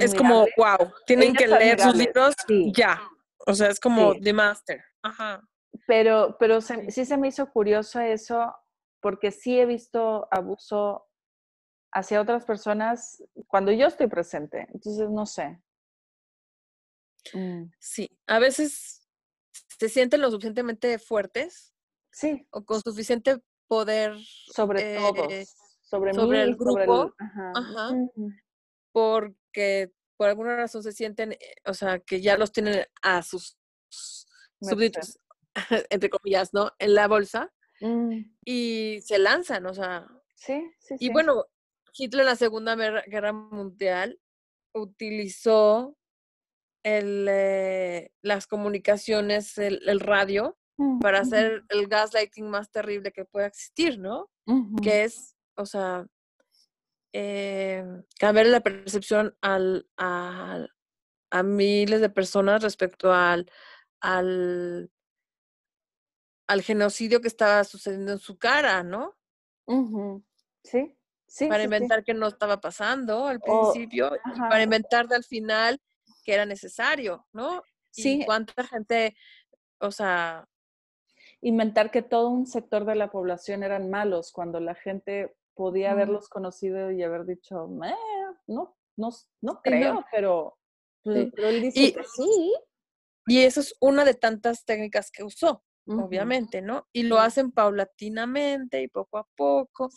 [0.00, 2.34] Es como, wow, tienen que leer sus libros
[2.72, 3.00] ya.
[3.46, 4.82] O sea, es como The Master.
[5.02, 5.46] Ajá.
[5.86, 8.54] Pero, pero sí se me hizo curioso eso,
[9.00, 11.06] porque sí he visto abuso
[11.92, 14.66] hacia otras personas cuando yo estoy presente.
[14.72, 15.60] Entonces, no sé.
[17.32, 17.70] Mm.
[17.78, 19.08] Sí, a veces
[19.78, 21.74] se sienten lo suficientemente fuertes
[22.14, 22.46] Sí.
[22.50, 24.16] O con suficiente poder.
[24.54, 24.96] Sobre.
[24.96, 25.46] Eh,
[25.82, 27.14] sobre, el grupo.
[27.18, 27.90] ajá.
[28.92, 33.58] Porque por alguna razón se sienten, eh, o sea, que ya los tienen a sus
[34.60, 35.18] súbditos,
[35.90, 36.70] entre comillas, ¿no?
[36.78, 37.52] En la bolsa.
[37.80, 38.20] Mm.
[38.44, 40.06] Y se lanzan, o sea.
[40.34, 41.46] Sí, sí, Y bueno,
[41.96, 42.74] Hitler en la Segunda
[43.06, 44.20] Guerra Mundial
[44.74, 45.96] utilizó
[46.82, 50.58] el, eh, las comunicaciones, el radio,
[51.00, 54.30] para hacer el gaslighting más terrible que pueda existir, ¿no?
[54.82, 56.06] Que es, o sea,
[57.12, 57.84] eh,
[58.18, 63.50] cambiar la percepción al, a miles de personas respecto al,
[64.00, 64.90] al,
[66.48, 69.16] al genocidio que estaba sucediendo en su cara, ¿no?
[70.64, 70.96] Sí,
[71.26, 71.46] sí.
[71.46, 75.80] Para inventar que no estaba pasando al principio, y para inventar de al final
[76.24, 77.62] que era necesario, ¿no?
[77.90, 78.22] Sí.
[78.22, 79.16] Y cuánta gente,
[79.78, 80.48] o sea,
[81.44, 86.28] inventar que todo un sector de la población eran malos cuando la gente podía haberlos
[86.28, 87.94] conocido y haber dicho, eh,
[88.46, 89.10] no, no,
[89.42, 90.56] no creo, Pero,
[91.04, 91.30] sí.
[91.34, 92.54] pero, él dice que sí.
[93.26, 96.88] Y eso es una de tantas técnicas que usó, obviamente, ¿no?
[96.92, 99.90] Y lo hacen paulatinamente y poco a poco,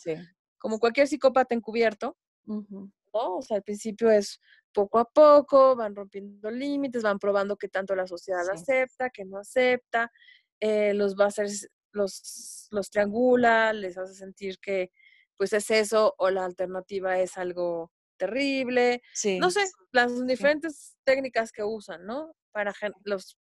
[0.58, 2.90] como cualquier psicópata encubierto, ¿no?
[3.12, 4.38] O sea, al principio es
[4.72, 9.38] poco a poco, van rompiendo límites, van probando qué tanto la sociedad acepta, qué no
[9.38, 10.12] acepta,
[10.60, 11.48] eh, los va a hacer,
[11.92, 14.90] los, los triangula, les hace sentir que
[15.36, 19.02] pues es eso o la alternativa es algo terrible.
[19.38, 22.34] No sé, las diferentes técnicas que usan, ¿no?
[22.52, 23.38] Para los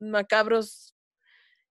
[0.00, 0.94] macabros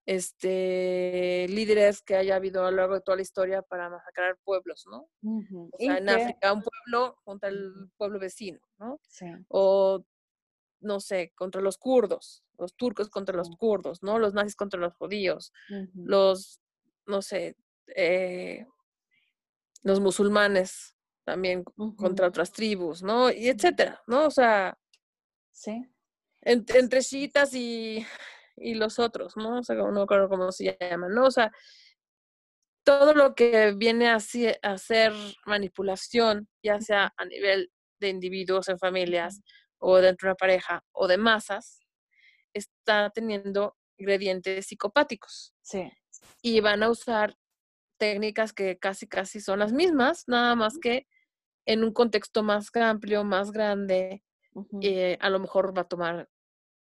[0.05, 4.85] este líderes que haya habido a lo largo de toda la historia para masacrar pueblos,
[4.89, 5.09] ¿no?
[5.23, 8.99] O sea, en África un pueblo contra el pueblo vecino, ¿no?
[9.07, 9.25] Sí.
[9.47, 10.05] O
[10.85, 14.19] no sé, contra los kurdos, los turcos contra los kurdos, ¿no?
[14.19, 15.51] Los nazis contra los judíos,
[15.93, 16.61] los,
[17.05, 17.57] no sé,
[17.95, 18.65] eh,
[19.83, 21.63] los musulmanes también
[21.97, 23.31] contra otras tribus, ¿no?
[23.31, 24.25] Y etcétera, ¿no?
[24.27, 24.77] O sea,
[25.51, 25.85] sí.
[26.41, 28.05] entre chiitas y,
[28.55, 29.59] y, los otros, ¿no?
[29.59, 31.25] O sea, no recuerdo cómo se llaman, ¿no?
[31.25, 31.51] O sea,
[32.83, 34.17] todo lo que viene a,
[34.61, 35.13] a ser
[35.45, 39.41] manipulación, ya sea a nivel de individuos en familias,
[39.87, 41.79] o dentro de una pareja o de masas,
[42.53, 45.53] está teniendo ingredientes psicopáticos.
[45.61, 45.91] Sí.
[46.41, 47.37] Y van a usar
[47.97, 51.05] técnicas que casi, casi son las mismas, nada más que
[51.67, 54.23] en un contexto más amplio, más grande,
[54.81, 56.29] eh, a lo mejor va a tomar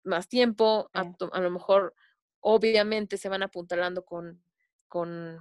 [0.03, 1.95] más tiempo, a, lo mejor
[2.41, 4.43] obviamente se van apuntalando con,
[4.89, 5.39] con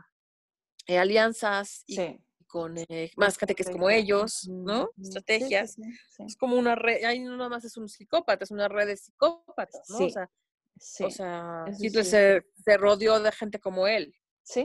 [0.86, 4.90] eh, alianzas y con eh, más gente que es como ellos, ¿no?
[5.02, 5.78] Estrategias.
[6.26, 8.98] Es como una red, ahí no nada más es un psicópata, es una red de
[8.98, 9.98] psicópatas, ¿no?
[9.98, 10.30] O sea,
[11.06, 14.16] o sea Hitler se, se, rodeó de gente como él,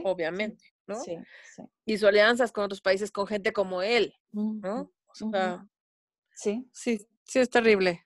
[0.03, 0.99] obviamente, ¿no?
[0.99, 1.17] Sí,
[1.85, 4.91] Hizo alianzas con otros países con gente como él, ¿no?
[5.07, 5.67] O sea,
[6.35, 6.67] sí.
[6.71, 8.05] Sí, sí, es terrible.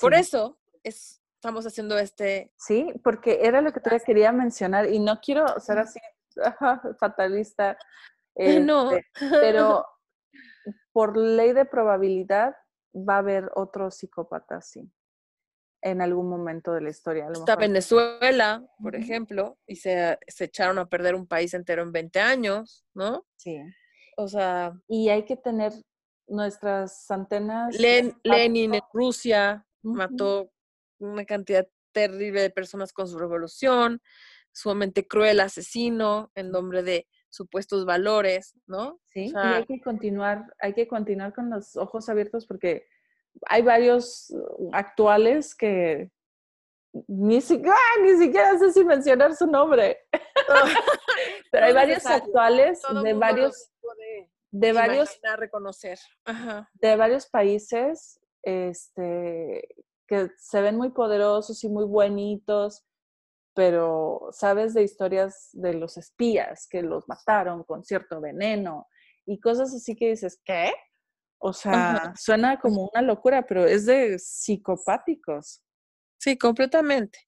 [0.00, 2.52] Por eso es, estamos haciendo este...
[2.56, 5.98] Sí, porque era lo que todavía quería mencionar y no quiero ser así
[6.98, 7.76] fatalista,
[8.36, 8.92] no.
[8.92, 9.04] Este,
[9.40, 9.84] pero
[10.92, 12.54] por ley de probabilidad
[12.94, 14.90] va a haber otro psicópata así
[15.82, 17.28] en algún momento de la historia.
[17.32, 22.20] Está Venezuela, por ejemplo, y se, se, echaron a perder un país entero en 20
[22.20, 23.26] años, ¿no?
[23.36, 23.58] Sí.
[24.16, 24.72] O sea.
[24.86, 25.72] Y hay que tener
[26.28, 27.76] nuestras antenas.
[27.78, 30.52] Lenin en Rusia mató
[30.98, 34.00] una cantidad terrible de personas con su revolución,
[34.52, 39.00] sumamente cruel asesino en nombre de supuestos valores, ¿no?
[39.06, 42.86] Sí, y hay que continuar, hay que continuar con los ojos abiertos porque
[43.46, 46.10] hay varios uh, actuales que
[47.08, 49.98] ni siquiera, ni siquiera sé si mencionar su nombre.
[51.50, 53.72] Pero hay varios actuales de varios
[54.50, 55.98] de varios reconocer.
[56.74, 59.66] de varios países este
[60.06, 62.84] que se ven muy poderosos y muy buenitos,
[63.54, 68.88] pero sabes de historias de los espías que los mataron con cierto veneno
[69.26, 70.72] y cosas así que dices, ¿qué?
[71.38, 75.62] O sea, suena como una locura, pero es de psicopáticos.
[76.18, 77.18] Sí, completamente.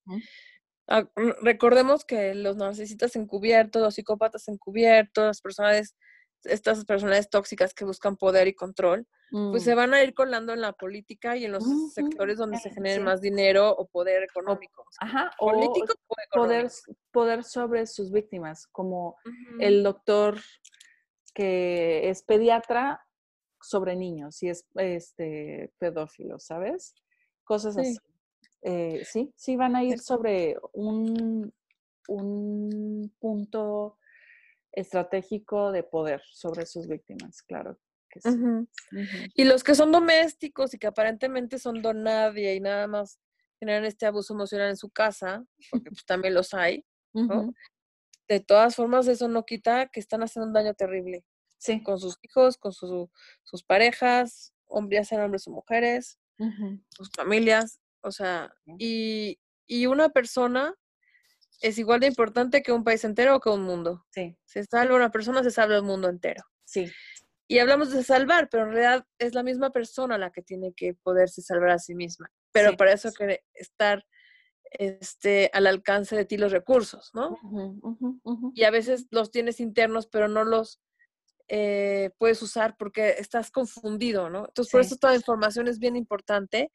[0.86, 1.08] Ah,
[1.42, 5.96] recordemos que los narcisistas encubiertos, los psicópatas encubiertos, las personas,
[6.44, 9.76] estas personas tóxicas que buscan poder y control, pues se mm.
[9.76, 13.20] van a ir colando en la política y en los sectores donde se genere más
[13.20, 14.84] dinero o poder económico.
[15.00, 16.70] Ajá, político o, poder,
[17.10, 19.16] poder sobre sus víctimas, como
[19.58, 20.38] el doctor
[21.34, 23.04] que es pediatra
[23.60, 26.94] sobre niños y es este pedófilo, ¿sabes?
[27.44, 27.96] Cosas así.
[28.62, 31.52] Eh, sí, sí van a ir sobre un,
[32.08, 33.98] un punto
[34.74, 37.78] estratégico de poder sobre sus víctimas, claro
[39.34, 43.18] y los que son domésticos y que aparentemente son don nadie y nada más
[43.58, 46.84] generan este abuso emocional en su casa, porque pues, también los hay,
[48.28, 51.24] De todas formas, eso no quita que están haciendo un daño terrible.
[51.58, 51.82] Sí.
[51.82, 56.18] Con sus hijos, con sus parejas, hombres, sean hombres o mujeres,
[56.90, 60.74] sus familias, o sea, y, y una persona
[61.60, 64.04] es igual de importante que un país entero o que un mundo.
[64.10, 64.36] Sí.
[64.44, 66.42] Se salva una persona, se salva el mundo entero.
[66.64, 66.90] Sí
[67.46, 70.94] y hablamos de salvar, pero en realidad es la misma persona la que tiene que
[70.94, 72.30] poderse salvar a sí misma.
[72.52, 74.06] Pero para eso que estar
[74.70, 77.36] este, al alcance de ti los recursos, ¿no?
[78.54, 80.80] Y a veces los tienes internos, pero no los
[81.48, 84.46] eh, puedes usar porque estás confundido, ¿no?
[84.46, 86.72] Entonces, por eso toda información es bien importante.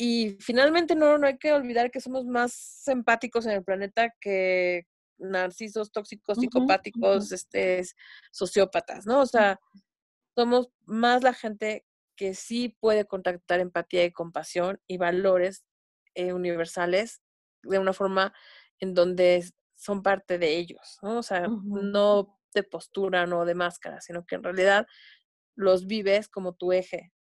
[0.00, 4.86] Y finalmente, no, no hay que olvidar que somos más empáticos en el planeta que
[5.18, 7.82] narcisos, tóxicos, psicopáticos, este,
[8.30, 9.20] sociópatas, ¿no?
[9.20, 9.58] O sea,
[10.36, 11.84] somos más la gente
[12.14, 15.64] que sí puede contactar empatía y compasión y valores
[16.14, 17.20] eh, universales
[17.64, 18.32] de una forma
[18.78, 19.44] en donde
[19.74, 21.18] son parte de ellos, ¿no?
[21.18, 24.86] O sea, no de postura, no de máscara, sino que en realidad
[25.56, 27.12] los vives como tu eje.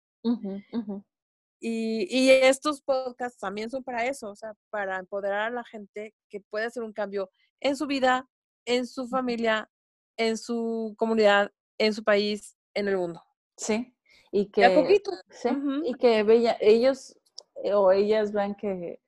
[1.69, 6.15] Y, y, estos podcasts también son para eso, o sea, para empoderar a la gente
[6.31, 8.29] que puede hacer un cambio en su vida,
[8.67, 9.69] en su familia,
[10.17, 13.21] en su comunidad, en su país, en el mundo.
[13.57, 13.93] Sí.
[14.31, 15.11] Y que, poquito.
[15.29, 15.49] Sí,
[15.87, 17.17] y que ellos
[17.65, 19.01] eh, o ellas vean que,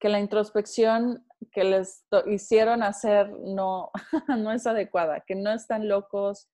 [0.00, 3.92] que la introspección que les hicieron hacer no,
[4.36, 6.48] no es adecuada, que no están locos,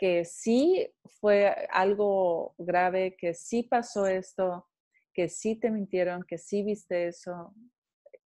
[0.00, 0.90] que sí
[1.20, 4.66] fue algo grave, que sí pasó esto,
[5.12, 7.54] que sí te mintieron, que sí viste eso,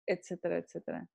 [0.06, 1.06] etcétera, etcétera.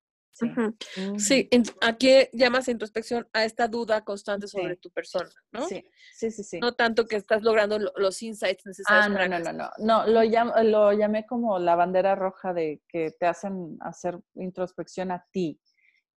[1.16, 1.48] Sí.
[1.80, 5.66] aquí llamas introspección a esta duda constante sobre tu persona, ¿no?
[5.66, 6.60] Sí, sí, sí, sí.
[6.60, 9.06] No tanto que estás logrando los insights necesarios.
[9.06, 13.10] Ah, no, no, no, no, no, lo, lo llamé como la bandera roja de que
[13.18, 15.60] te hacen hacer introspección a ti.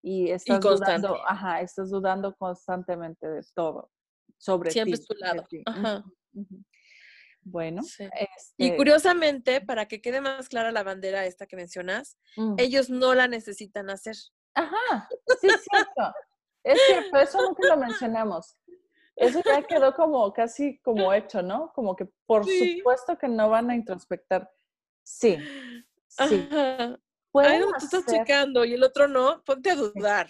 [0.03, 3.89] Y estás dudando, ajá, estás dudando constantemente de todo
[4.37, 5.03] sobre Siempre ti.
[5.03, 5.47] Siempre es tu lado.
[5.65, 6.03] Ajá.
[7.49, 7.81] Bueno.
[8.57, 12.55] Y este curiosamente, para que quede más clara la bandera esta que mencionas, mm.
[12.57, 14.15] ellos no la necesitan hacer.
[14.53, 15.07] Ajá,
[15.39, 16.13] sí, es cierto.
[16.63, 18.57] es cierto, eso nunca lo mencionamos.
[19.15, 21.71] Eso ya quedó como casi como hecho, ¿no?
[21.73, 24.49] Como que por supuesto que no van a introspectar.
[25.03, 25.37] Sí,
[26.07, 26.47] sí.
[27.33, 30.29] Ay, tú estás checando y el otro no, ponte a dudar.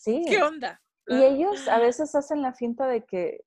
[0.00, 0.24] Sí.
[0.28, 0.80] ¿Qué onda?
[1.06, 3.44] Y ellos a veces hacen la finta de que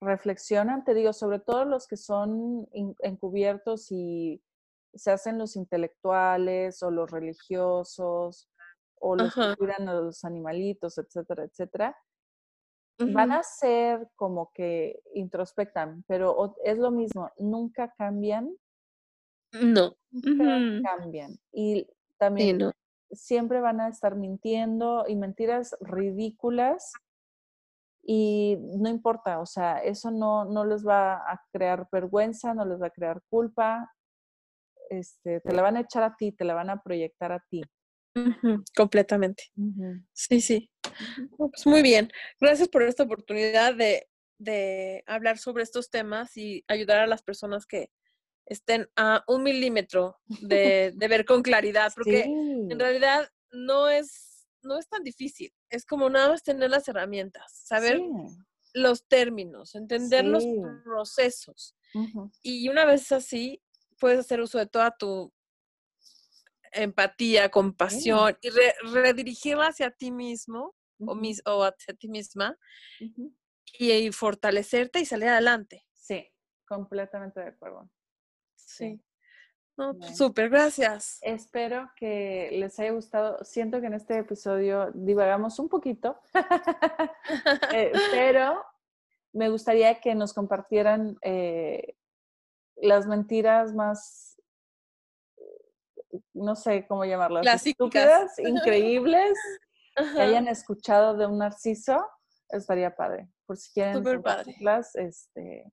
[0.00, 2.68] reflexionan, te digo, sobre todo los que son
[3.00, 4.42] encubiertos y
[4.94, 8.48] se hacen los intelectuales o los religiosos
[9.00, 11.96] o los que cuidan a los animalitos, etcétera, etcétera,
[12.98, 18.54] van a ser como que introspectan, pero es lo mismo, nunca cambian.
[19.52, 19.96] No.
[20.82, 21.36] cambian.
[21.52, 21.88] Y
[22.18, 22.72] también
[23.12, 26.92] siempre van a estar mintiendo y mentiras ridículas
[28.04, 32.80] y no importa, o sea, eso no, no les va a crear vergüenza, no les
[32.80, 33.92] va a crear culpa,
[34.90, 37.62] este, te la van a echar a ti, te la van a proyectar a ti.
[38.76, 39.44] completamente.
[40.12, 40.70] Sí, sí.
[41.36, 42.10] Pues muy bien.
[42.40, 44.08] Gracias por esta oportunidad de,
[45.06, 47.90] hablar sobre estos temas y ayudar a las personas que
[48.46, 54.88] estén a un milímetro de, ver con claridad, porque en realidad no es, no es
[54.88, 55.52] tan difícil.
[55.70, 58.00] Es como nada más tener las herramientas, saber
[58.74, 60.44] los términos, entender los
[60.84, 61.76] procesos.
[62.42, 63.62] Y una vez así,
[64.00, 65.32] puedes hacer uso de toda tu
[66.72, 68.48] empatía, compasión y
[68.92, 72.56] redirigirla hacia ti mismo o, mis, o hacia ti misma
[73.78, 75.84] y, fortalecerte y salir adelante.
[75.92, 76.28] Sí,
[76.66, 77.90] completamente de acuerdo.
[78.76, 79.00] Sí.
[79.76, 81.18] No, pues, súper, gracias.
[81.22, 83.42] Espero que les haya gustado.
[83.42, 86.20] Siento que en este episodio divagamos un poquito,
[87.74, 88.62] eh, pero
[89.32, 91.96] me gustaría que nos compartieran eh,
[92.76, 94.40] las mentiras más,
[96.34, 99.32] no sé cómo llamarlas, estúpidas, increíbles,
[99.96, 102.06] que hayan escuchado de un narciso,
[102.50, 103.28] estaría padre.
[103.46, 104.54] Por si quieren Súper padre.
[104.94, 105.72] Este,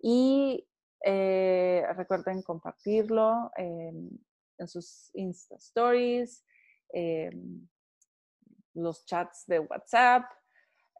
[0.00, 0.67] y
[1.04, 4.20] eh, recuerden compartirlo en,
[4.66, 6.44] sus Insta Stories,
[8.74, 10.24] los chats de WhatsApp,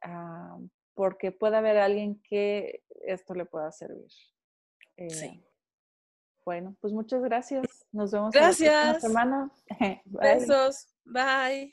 [0.03, 0.59] ah,
[0.95, 4.11] porque puede haber alguien que esto le pueda servir.
[4.97, 5.27] sí.
[5.27, 5.45] Eh,
[6.49, 7.67] bueno, pues muchas gracias.
[7.93, 8.95] Nos vemos gracias.
[8.95, 9.51] la semana.
[10.07, 10.89] Besos.
[11.05, 11.71] Bye.